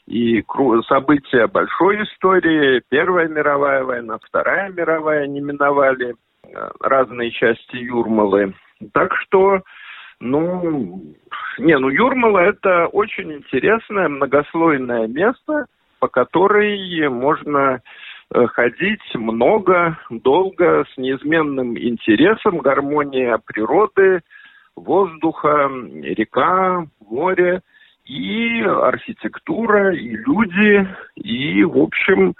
и 0.07 0.45
события 0.87 1.47
большой 1.49 2.05
истории. 2.05 2.83
Первая 2.89 3.29
мировая 3.29 3.83
война, 3.83 4.19
Вторая 4.23 4.71
мировая 4.71 5.27
не 5.27 5.41
миновали 5.41 6.11
э, 6.11 6.15
разные 6.81 7.31
части 7.31 7.77
Юрмалы. 7.77 8.55
Так 8.93 9.15
что 9.23 9.63
ну, 10.21 11.15
не, 11.59 11.79
ну 11.79 11.89
Юрмала 11.89 12.39
это 12.39 12.87
очень 12.87 13.33
интересное 13.33 14.09
многослойное 14.09 15.07
место, 15.07 15.67
по 15.99 16.09
которой 16.09 17.09
можно 17.09 17.81
э, 18.35 18.47
ходить 18.47 19.15
много, 19.15 19.99
долго, 20.11 20.85
с 20.93 20.97
неизменным 20.97 21.79
интересом, 21.79 22.59
гармония 22.59 23.39
природы, 23.45 24.21
воздуха, 24.75 25.71
река, 26.03 26.87
море 27.01 27.61
и 28.07 28.63
архитектура, 28.63 29.95
и 29.95 30.17
люди, 30.17 30.89
и, 31.17 31.65
в 31.65 31.79
общем, 31.79 32.35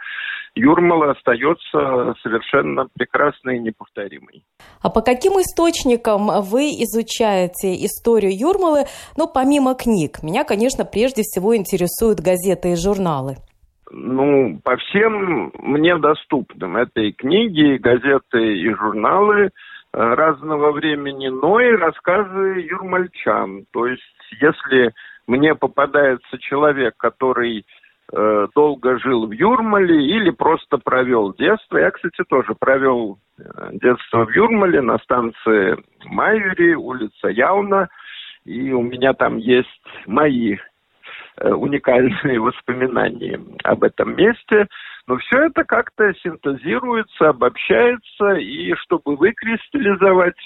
Юрмала 0.55 1.11
остается 1.11 2.15
совершенно 2.23 2.87
прекрасной 2.95 3.57
и 3.57 3.61
неповторимой. 3.61 4.43
А 4.83 4.89
по 4.89 5.03
каким 5.03 5.33
источникам 5.35 6.29
вы 6.43 6.71
изучаете 6.85 7.75
историю 7.85 8.33
Юрмалы, 8.33 8.85
ну, 9.17 9.29
помимо 9.33 9.75
книг? 9.75 10.23
Меня, 10.23 10.45
конечно, 10.45 10.85
прежде 10.85 11.23
всего 11.23 11.55
интересуют 11.55 12.21
газеты 12.21 12.73
и 12.73 12.77
журналы. 12.77 13.37
Ну, 13.91 14.59
по 14.65 14.77
всем 14.79 15.53
мне 15.59 15.97
доступным. 15.99 16.77
Это 16.77 17.03
и 17.03 17.13
книги, 17.13 17.75
и 17.75 17.79
газеты, 17.79 18.59
и 18.59 18.75
журналы 18.75 19.45
э, 19.45 19.49
разного 19.93 20.73
времени, 20.73 21.29
но 21.29 21.61
и 21.61 21.77
рассказы 21.77 22.67
юрмальчан. 22.69 23.67
То 23.73 23.87
есть, 23.87 24.03
если 24.41 24.93
мне 25.27 25.55
попадается 25.55 26.39
человек, 26.39 26.95
который 26.97 27.65
Э, 28.13 28.47
долго 28.55 29.01
жил 29.01 29.27
в 29.27 29.33
Юрмале 29.33 30.07
или 30.07 30.31
просто 30.31 30.79
провел 30.79 31.35
детство. 31.35 31.79
Я, 31.79 31.91
кстати, 31.91 32.23
тоже 32.29 32.55
провел 32.55 33.19
э, 33.37 33.71
детство 33.73 34.25
в 34.25 34.31
Юрмале 34.31 34.81
на 34.81 34.99
станции 34.99 35.77
Майюри, 36.05 36.77
улица 36.77 37.29
Яуна. 37.29 37.89
И 38.45 38.71
у 38.71 38.83
меня 38.83 39.13
там 39.13 39.39
есть 39.39 39.83
мои 40.07 40.57
э, 41.39 41.51
уникальные 41.51 42.39
воспоминания 42.41 43.41
об 43.65 43.83
этом 43.83 44.15
месте. 44.15 44.69
Но 45.09 45.17
все 45.17 45.47
это 45.47 45.65
как-то 45.65 46.15
синтезируется, 46.15 47.31
обобщается, 47.31 48.35
и 48.35 48.73
чтобы 48.75 49.17
выкристаллизовать 49.17 50.39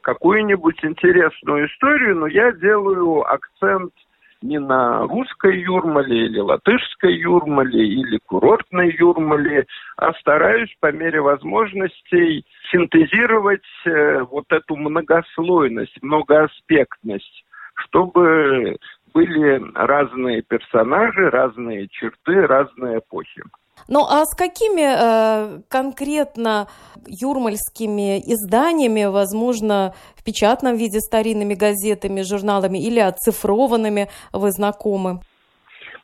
какую-нибудь 0.00 0.82
интересную 0.82 1.68
историю, 1.68 2.16
но 2.16 2.26
я 2.26 2.52
делаю 2.52 3.20
акцент– 3.30 3.92
не 4.42 4.58
на 4.58 5.06
русской 5.06 5.60
Юрмале 5.60 6.26
или 6.26 6.38
латышской 6.38 7.14
Юрмале 7.14 7.86
или 7.86 8.18
курортной 8.26 8.94
Юрмале, 8.98 9.66
а 9.96 10.12
стараюсь 10.14 10.74
по 10.80 10.92
мере 10.92 11.20
возможностей 11.20 12.44
синтезировать 12.70 13.62
э, 13.84 14.22
вот 14.22 14.46
эту 14.50 14.76
многослойность, 14.76 15.96
многоаспектность, 16.02 17.44
чтобы 17.74 18.76
были 19.14 19.62
разные 19.74 20.42
персонажи, 20.42 21.30
разные 21.30 21.88
черты, 21.88 22.46
разные 22.46 22.98
эпохи. 22.98 23.42
Ну 23.88 24.00
а 24.00 24.24
с 24.24 24.34
какими 24.36 24.82
э, 24.82 25.60
конкретно 25.68 26.68
юрмальскими 27.06 28.18
изданиями, 28.18 29.04
возможно, 29.04 29.94
в 30.16 30.24
печатном 30.24 30.76
виде 30.76 31.00
старинными 31.00 31.54
газетами, 31.54 32.22
журналами 32.22 32.78
или 32.78 33.00
оцифрованными 33.00 34.08
вы 34.32 34.50
знакомы? 34.50 35.20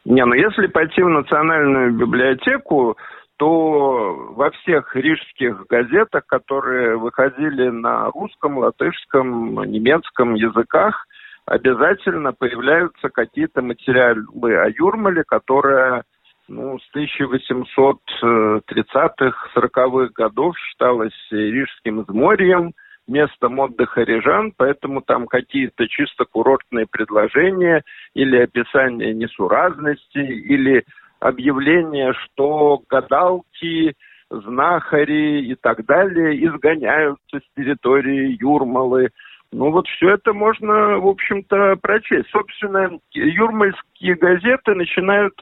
Не, 0.04 0.24
ну 0.24 0.34
если 0.34 0.66
пойти 0.66 1.02
в 1.02 1.08
Национальную 1.08 1.92
библиотеку, 1.92 2.96
то 3.36 4.32
во 4.34 4.50
всех 4.50 4.96
рижских 4.96 5.66
газетах, 5.68 6.26
которые 6.26 6.96
выходили 6.96 7.68
на 7.68 8.10
русском, 8.10 8.58
латышском, 8.58 9.62
немецком 9.64 10.34
языках, 10.34 11.06
обязательно 11.46 12.32
появляются 12.32 13.08
какие-то 13.08 13.62
материалы 13.62 14.56
о 14.56 14.68
Юрмале, 14.68 15.22
которые 15.24 16.02
ну, 16.48 16.78
с 16.78 16.90
1830-х, 16.96 19.48
40-х 19.54 20.12
годов 20.14 20.56
считалось 20.58 21.12
Рижским 21.30 22.00
изморьем, 22.02 22.72
местом 23.06 23.58
отдыха 23.58 24.02
рижан, 24.02 24.52
поэтому 24.56 25.02
там 25.02 25.26
какие-то 25.26 25.86
чисто 25.88 26.24
курортные 26.24 26.86
предложения 26.90 27.82
или 28.14 28.36
описание 28.36 29.12
несуразности, 29.14 30.18
или 30.18 30.84
объявление, 31.20 32.14
что 32.14 32.80
гадалки, 32.88 33.94
знахари 34.30 35.46
и 35.46 35.54
так 35.54 35.84
далее 35.86 36.44
изгоняются 36.46 37.38
с 37.38 37.42
территории 37.56 38.36
Юрмалы. 38.40 39.10
Ну 39.52 39.70
вот 39.70 39.86
все 39.88 40.10
это 40.10 40.34
можно, 40.34 40.98
в 40.98 41.06
общем-то, 41.06 41.76
прочесть. 41.80 42.28
Собственно, 42.30 42.98
юрмальские 43.12 44.16
газеты 44.16 44.74
начинают 44.74 45.32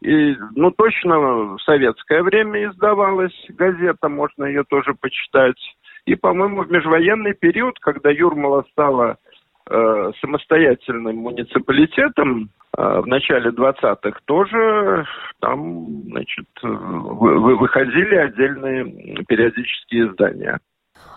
и, 0.00 0.34
ну, 0.56 0.70
точно 0.70 1.18
в 1.18 1.58
советское 1.62 2.22
время 2.22 2.66
издавалась 2.66 3.34
газета, 3.50 4.08
можно 4.08 4.44
ее 4.44 4.64
тоже 4.64 4.94
почитать. 4.94 5.60
И, 6.06 6.14
по-моему, 6.14 6.62
в 6.62 6.70
межвоенный 6.70 7.34
период, 7.34 7.78
когда 7.80 8.10
Юрмала 8.10 8.64
стала 8.72 9.18
э, 9.68 10.12
самостоятельным 10.20 11.16
муниципалитетом 11.16 12.48
э, 12.76 13.00
в 13.00 13.06
начале 13.06 13.50
20-х, 13.50 14.18
тоже 14.24 15.06
там, 15.40 15.86
значит, 16.06 16.46
вы, 16.62 17.56
выходили 17.56 18.14
отдельные 18.14 19.24
периодические 19.24 20.08
издания. 20.08 20.58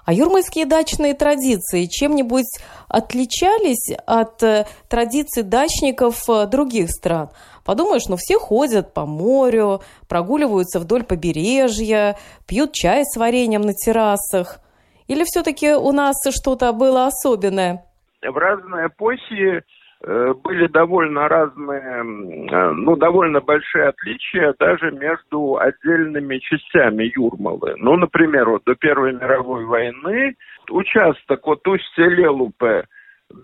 А 0.06 0.12
юрмальские 0.12 0.65
дачные 0.65 1.13
традиции 1.13 1.86
чем-нибудь 1.86 2.60
отличались 2.89 3.96
от 4.06 4.43
э, 4.43 4.65
традиций 4.89 5.43
дачников 5.43 6.30
э, 6.30 6.46
других 6.46 6.89
стран? 6.89 7.30
Подумаешь, 7.63 8.10
ну 8.10 8.17
все 8.17 8.38
ходят 8.38 8.93
по 8.93 9.06
морю, 9.06 9.82
прогуливаются 10.10 10.82
вдоль 10.82 11.04
побережья, 11.04 12.17
пьют 12.46 12.74
чай 12.74 13.06
с 13.06 13.15
вареньем 13.15 13.62
на 13.62 13.74
террасах. 13.74 14.60
Или 15.08 15.24
все-таки 15.24 15.74
у 15.74 15.91
нас 15.93 16.15
что-то 16.32 16.74
было 16.74 17.08
особенное? 17.08 17.86
В 18.22 18.38
разные 18.38 18.88
эпохи 18.88 19.63
были 20.06 20.68
довольно 20.68 21.30
разные, 21.30 22.02
э, 22.52 22.72
ну, 22.74 22.96
довольно 22.98 23.39
большие 23.39 23.88
отличия 23.88 24.54
даже 24.60 24.92
между 24.92 25.58
отдельными 25.58 26.39
частями 26.39 27.12
Юрмалы. 27.16 27.76
Ну, 27.78 27.96
например, 27.96 28.50
вот 28.50 28.63
до 28.66 28.76
Первой 28.76 29.13
мировой 29.13 29.63
войны 29.66 30.36
участок 30.70 31.48
вот 31.48 31.66
устья 31.68 32.06
Лелупе 32.06 32.84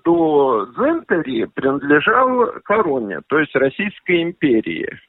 до 0.03 0.67
Зентери 0.77 1.45
принадлежал 1.45 2.51
короне, 2.65 3.21
то 3.27 3.39
есть 3.39 3.55
Российской 3.55 4.23
империи. 4.23 4.99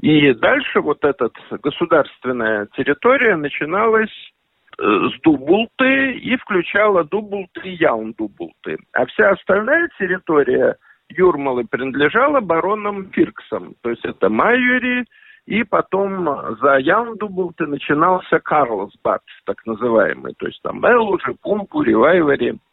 И 0.00 0.32
дальше 0.34 0.80
вот 0.80 1.04
эта 1.04 1.30
государственная 1.62 2.68
территория 2.76 3.34
начиналась 3.34 4.32
э, 4.78 4.82
с 4.84 5.20
Дубулты 5.22 6.12
и 6.12 6.36
включала 6.36 7.02
Дубулты 7.02 7.60
и 7.64 7.76
Яун-Дубулты. 7.76 8.78
А 8.92 9.04
вся 9.06 9.30
остальная 9.30 9.88
территория 9.98 10.76
Юрмалы 11.16 11.64
принадлежала 11.64 12.40
баронам 12.40 13.10
Фирксам. 13.10 13.74
То 13.82 13.90
есть 13.90 14.04
это 14.04 14.28
Майюри, 14.28 15.04
и 15.46 15.64
потом 15.64 16.24
за 16.60 16.78
Яун-Дубулты 16.78 17.66
начинался 17.66 18.38
Карлсбад, 18.40 19.22
так 19.44 19.64
называемый. 19.66 20.34
То 20.38 20.46
есть 20.46 20.60
там 20.62 20.84
Элужи, 20.86 21.34
Пумпури, 21.42 21.94
Вайвари– 21.94 22.58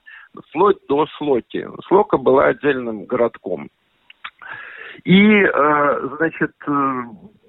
вплоть 0.49 0.77
до 0.87 1.07
Слоки. 1.17 1.67
Слока 1.87 2.17
была 2.17 2.45
отдельным 2.45 3.05
городком. 3.05 3.69
И, 5.03 5.43
значит, 6.17 6.51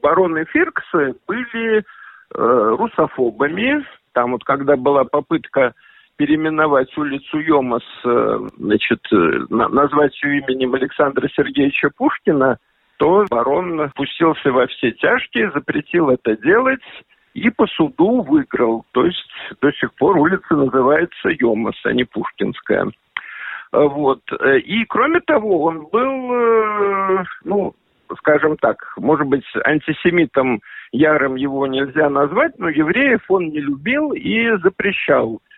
бароны 0.02 0.46
Фирксы 0.46 1.14
были 1.28 1.84
русофобами. 2.30 3.84
Там 4.12 4.32
вот 4.32 4.44
когда 4.44 4.76
была 4.76 5.04
попытка 5.04 5.74
переименовать 6.20 6.94
улицу 6.98 7.38
Йомас, 7.38 7.82
значит, 8.58 9.00
назвать 9.48 10.22
ее 10.22 10.40
именем 10.40 10.74
Александра 10.74 11.26
Сергеевича 11.34 11.88
Пушкина, 11.96 12.58
то 12.98 13.24
барон 13.30 13.90
пустился 13.94 14.52
во 14.52 14.66
все 14.66 14.92
тяжкие, 14.92 15.50
запретил 15.52 16.10
это 16.10 16.36
делать 16.36 16.82
и 17.32 17.48
по 17.48 17.66
суду 17.68 18.20
выиграл. 18.20 18.84
То 18.92 19.06
есть 19.06 19.32
до 19.62 19.72
сих 19.72 19.94
пор 19.94 20.18
улица 20.18 20.54
называется 20.54 21.30
Йомас, 21.30 21.76
а 21.84 21.92
не 21.94 22.04
Пушкинская. 22.04 22.88
Вот. 23.72 24.20
И 24.64 24.84
кроме 24.90 25.20
того, 25.20 25.62
он 25.62 25.86
был, 25.90 26.34
э, 26.34 27.24
ну, 27.44 27.72
скажем 28.18 28.58
так, 28.58 28.76
может 28.98 29.26
быть, 29.26 29.44
антисемитом 29.64 30.60
ярым 30.92 31.36
его 31.36 31.66
нельзя 31.66 32.10
назвать, 32.10 32.58
но 32.58 32.68
евреев 32.68 33.22
он 33.28 33.46
не 33.46 33.60
любил 33.60 34.12
и 34.12 34.50
запрещал 34.58 35.36
э, 35.36 35.49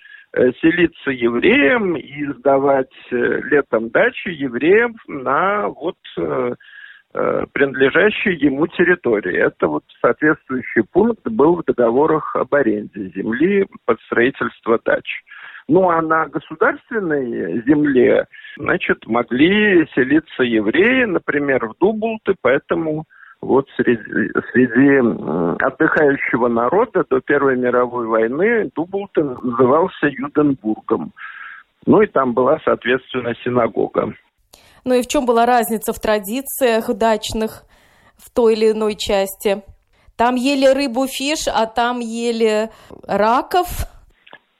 селиться 0.60 1.10
евреям 1.10 1.96
и 1.96 2.24
сдавать 2.32 2.92
э, 3.10 3.16
летом 3.16 3.90
дачи 3.90 4.28
евреям 4.28 4.96
на 5.06 5.68
вот 5.68 5.96
Э, 7.14 7.44
принадлежащей 7.52 8.36
ему 8.36 8.66
территории. 8.68 9.36
Это 9.36 9.68
вот 9.68 9.84
соответствующий 10.00 10.82
пункт 10.90 11.20
был 11.28 11.56
в 11.56 11.64
договорах 11.64 12.34
об 12.34 12.54
аренде 12.54 13.10
земли 13.14 13.66
под 13.84 14.00
строительство 14.06 14.80
дач. 14.82 15.04
Ну 15.68 15.90
а 15.90 16.00
на 16.00 16.26
государственной 16.28 17.62
земле, 17.66 18.26
значит, 18.56 19.06
могли 19.06 19.86
селиться 19.94 20.42
евреи, 20.42 21.04
например, 21.04 21.66
в 21.66 21.74
Дублты, 21.78 22.34
поэтому 22.40 23.04
вот 23.42 23.66
среди, 23.76 24.00
среди 24.52 24.98
отдыхающего 25.62 26.48
народа 26.48 27.04
до 27.10 27.20
Первой 27.20 27.56
мировой 27.56 28.06
войны 28.06 28.70
Дублты 28.74 29.24
назывался 29.24 30.06
Юденбургом. 30.06 31.12
Ну 31.84 32.00
и 32.00 32.06
там 32.06 32.32
была, 32.32 32.60
соответственно, 32.64 33.34
синагога. 33.44 34.14
Ну 34.84 34.94
и 34.94 35.02
в 35.02 35.08
чем 35.08 35.26
была 35.26 35.44
разница 35.44 35.92
в 35.92 35.98
традициях 35.98 36.94
дачных 36.96 37.64
в 38.16 38.30
той 38.30 38.54
или 38.54 38.70
иной 38.70 38.94
части? 38.94 39.62
Там 40.16 40.36
ели 40.36 40.66
рыбу 40.66 41.06
фиш, 41.08 41.48
а 41.52 41.66
там 41.66 41.98
ели 41.98 42.70
раков? 43.08 43.66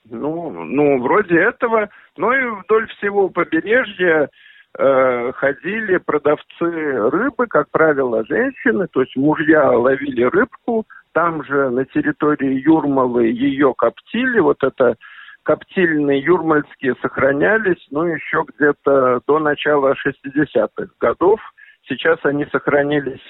Ну, 0.09 0.49
ну, 0.51 1.01
вроде 1.01 1.39
этого. 1.39 1.89
Ну 2.17 2.33
и 2.33 2.61
вдоль 2.61 2.87
всего 2.97 3.29
побережья 3.29 4.29
э, 4.77 5.31
ходили 5.33 5.97
продавцы 5.97 6.65
рыбы, 7.09 7.47
как 7.47 7.69
правило, 7.71 8.25
женщины, 8.25 8.87
то 8.87 9.01
есть 9.01 9.15
мужья 9.15 9.71
ловили 9.71 10.23
рыбку, 10.23 10.85
там 11.13 11.43
же 11.43 11.69
на 11.69 11.85
территории 11.85 12.61
Юрмалы 12.65 13.27
ее 13.27 13.73
коптили, 13.77 14.39
вот 14.39 14.63
это 14.63 14.95
коптильные 15.43 16.19
юрмальские 16.19 16.95
сохранялись, 17.01 17.85
ну, 17.91 18.05
еще 18.05 18.45
где-то 18.47 19.21
до 19.27 19.39
начала 19.39 19.93
60-х 19.93 20.87
годов. 20.99 21.39
Сейчас 21.87 22.17
они 22.23 22.45
сохранились 22.45 23.21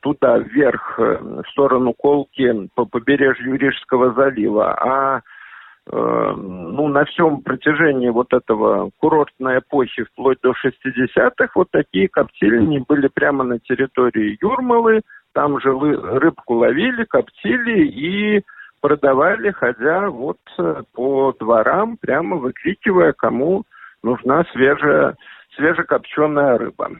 туда, 0.00 0.38
вверх, 0.38 0.98
э, 0.98 1.18
в 1.20 1.48
сторону 1.50 1.94
Колки, 1.94 2.68
по 2.74 2.84
побережью 2.84 3.56
Рижского 3.56 4.12
залива. 4.12 4.74
А 4.74 5.22
ну, 5.90 6.88
на 6.88 7.04
всем 7.04 7.42
протяжении 7.42 8.08
вот 8.08 8.32
этого 8.32 8.90
курортной 8.98 9.58
эпохи, 9.58 10.04
вплоть 10.04 10.38
до 10.42 10.52
60-х, 10.52 11.48
вот 11.54 11.68
такие 11.70 12.08
коптильни 12.08 12.82
были 12.88 13.08
прямо 13.08 13.44
на 13.44 13.58
территории 13.58 14.38
Юрмалы. 14.40 15.02
Там 15.32 15.60
же 15.60 15.70
рыбку 15.72 16.54
ловили, 16.54 17.04
коптили 17.04 17.86
и 17.86 18.42
продавали, 18.80 19.50
ходя 19.50 20.08
вот 20.08 20.38
э, 20.58 20.82
по 20.92 21.32
дворам, 21.38 21.96
прямо 21.96 22.36
выкрикивая, 22.36 23.12
кому 23.12 23.64
нужна 24.02 24.44
свежая, 24.52 25.16
свежекопченая 25.56 26.58
рыба. 26.58 26.90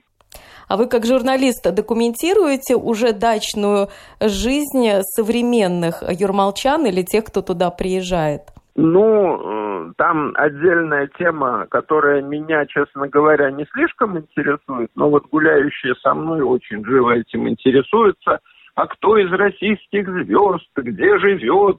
А 0.66 0.76
вы 0.76 0.88
как 0.88 1.04
журналист 1.04 1.62
документируете 1.72 2.74
уже 2.74 3.12
дачную 3.12 3.88
жизнь 4.20 5.02
современных 5.02 6.02
юрмалчан 6.08 6.86
или 6.86 7.02
тех, 7.02 7.24
кто 7.24 7.42
туда 7.42 7.70
приезжает? 7.70 8.54
Ну, 8.76 9.88
э, 9.88 9.92
там 9.96 10.32
отдельная 10.34 11.08
тема, 11.18 11.66
которая 11.70 12.22
меня, 12.22 12.66
честно 12.66 13.08
говоря, 13.08 13.50
не 13.50 13.66
слишком 13.72 14.18
интересует, 14.18 14.90
но 14.96 15.10
вот 15.10 15.26
гуляющие 15.30 15.94
со 15.96 16.12
мной 16.14 16.42
очень 16.42 16.84
живо 16.84 17.12
этим 17.12 17.48
интересуются– 17.48 18.40
а 18.74 18.86
кто 18.86 19.16
из 19.16 19.30
российских 19.32 20.08
звезд, 20.08 20.68
где 20.76 21.18
живет, 21.18 21.78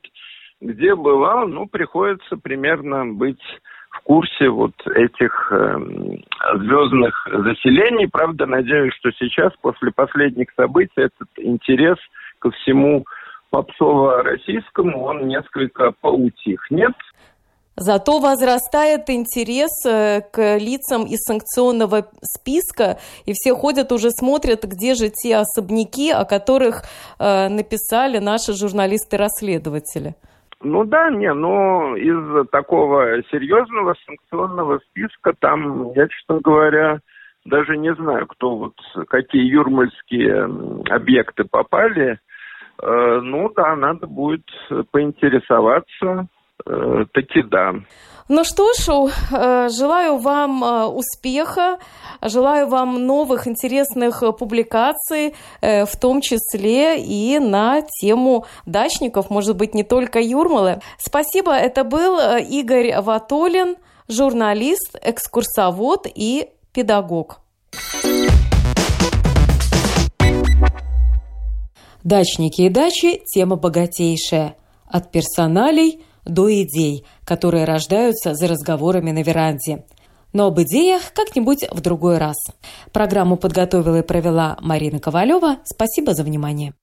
где 0.62 0.96
бывал, 0.96 1.48
ну, 1.48 1.68
приходится 1.68 2.38
примерно 2.38 3.06
быть 3.06 3.42
в 3.90 4.02
курсе 4.04 4.50
вот 4.50 4.74
этих 4.88 5.52
э, 5.52 5.78
звездных 6.56 7.28
заселений. 7.32 8.08
Правда, 8.10 8.46
надеюсь, 8.46 8.94
что 8.96 9.12
сейчас, 9.12 9.54
после 9.62 9.92
последних 9.92 10.48
событий, 10.56 10.92
этот 10.96 11.30
интерес 11.38 11.98
ко 12.40 12.52
всему 12.52 13.06
попсово-российскому, 13.56 15.04
он 15.04 15.28
несколько 15.28 15.92
поутихнет. 16.02 16.96
Зато 17.78 18.20
возрастает 18.20 19.10
интерес 19.10 19.86
э, 19.86 20.22
к 20.22 20.58
лицам 20.58 21.04
из 21.04 21.20
санкционного 21.24 22.08
списка, 22.22 22.98
и 23.26 23.34
все 23.34 23.54
ходят 23.54 23.92
уже 23.92 24.12
смотрят, 24.12 24.64
где 24.64 24.94
же 24.94 25.10
те 25.10 25.38
особняки, 25.38 26.10
о 26.12 26.24
которых 26.24 26.84
э, 27.20 27.50
написали 27.50 28.20
наши 28.20 28.54
журналисты-расследователи. 28.54 30.16
Ну 30.62 30.86
да, 30.86 31.10
не, 31.10 31.34
но 31.34 31.98
из 31.98 32.48
такого 32.50 33.22
серьезного 33.30 33.96
санкционного 34.06 34.80
списка 34.90 35.34
там, 35.40 35.92
я, 35.94 36.08
честно 36.08 36.40
говоря, 36.40 37.00
даже 37.46 37.78
не 37.78 37.94
знаю, 37.96 38.26
кто 38.28 38.56
вот, 38.56 38.74
какие 39.10 39.44
юрмальские 39.44 40.46
объекты 40.90 41.44
попали. 41.44 42.20
Э, 42.82 43.20
ну 43.22 43.50
да, 43.56 43.76
надо 43.76 44.08
будет 44.08 44.46
поинтересоваться, 44.92 46.28
э, 46.66 47.06
таки 47.14 47.42
да. 47.44 47.76
Ну 48.28 48.44
что 48.44 48.74
ж, 48.74 49.12
э, 49.32 49.70
желаю 49.70 50.18
вам 50.18 50.64
успеха, 50.96 51.78
желаю 52.24 52.68
вам 52.68 53.06
новых 53.06 53.48
интересных 53.48 54.24
публикаций, 54.40 55.36
в 55.62 56.00
том 56.02 56.22
числе 56.22 57.00
и 57.00 57.38
на 57.40 57.82
тему 57.82 58.46
дачников, 58.66 59.30
может 59.30 59.56
быть, 59.56 59.76
не 59.76 59.84
только 59.84 60.20
Юрмалы. 60.20 60.80
Спасибо, 60.98 61.54
это 61.54 61.84
был 61.84 62.18
Игорь 62.40 63.00
Ватолин, 63.00 63.76
журналист, 64.08 64.96
экскурсовод 65.04 66.08
и 66.16 66.50
педагог. 66.74 67.45
Дачники 72.06 72.62
и 72.62 72.70
дачи– 72.70 73.20
тема 73.34 73.56
богатейшая. 73.56 74.56
От 74.86 75.12
персоналей– 75.12 76.04
до 76.26 76.54
идей, 76.62 77.04
которые 77.24 77.66
рождаются 77.66 78.36
за 78.36 78.48
разговорами 78.48 79.10
на 79.10 79.24
веранде. 79.24 79.86
Но 80.32 80.46
об 80.46 80.62
идеях 80.62 81.02
как-нибудь 81.16 81.66
в 81.72 81.82
другой 81.82 82.20
раз. 82.20 82.36
Программу 82.94 83.38
подготовила 83.38 83.98
и 83.98 84.02
провела 84.04 84.56
Марина 84.62 85.00
Ковалева. 85.00 85.58
Спасибо 85.64 86.14
за 86.14 86.24
внимание. 86.24 86.76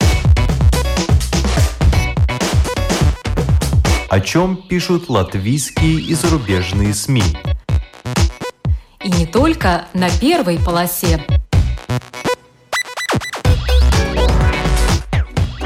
О 4.09 4.19
чем 4.19 4.57
пишут 4.57 5.09
латвийские 5.09 6.01
и 6.01 6.15
зарубежные 6.15 6.95
СМИ? 6.95 7.23
И 9.05 9.11
не 9.13 9.27
только 9.27 9.85
на 9.95 10.09
первой 10.21 10.59
полосе. 10.59 11.25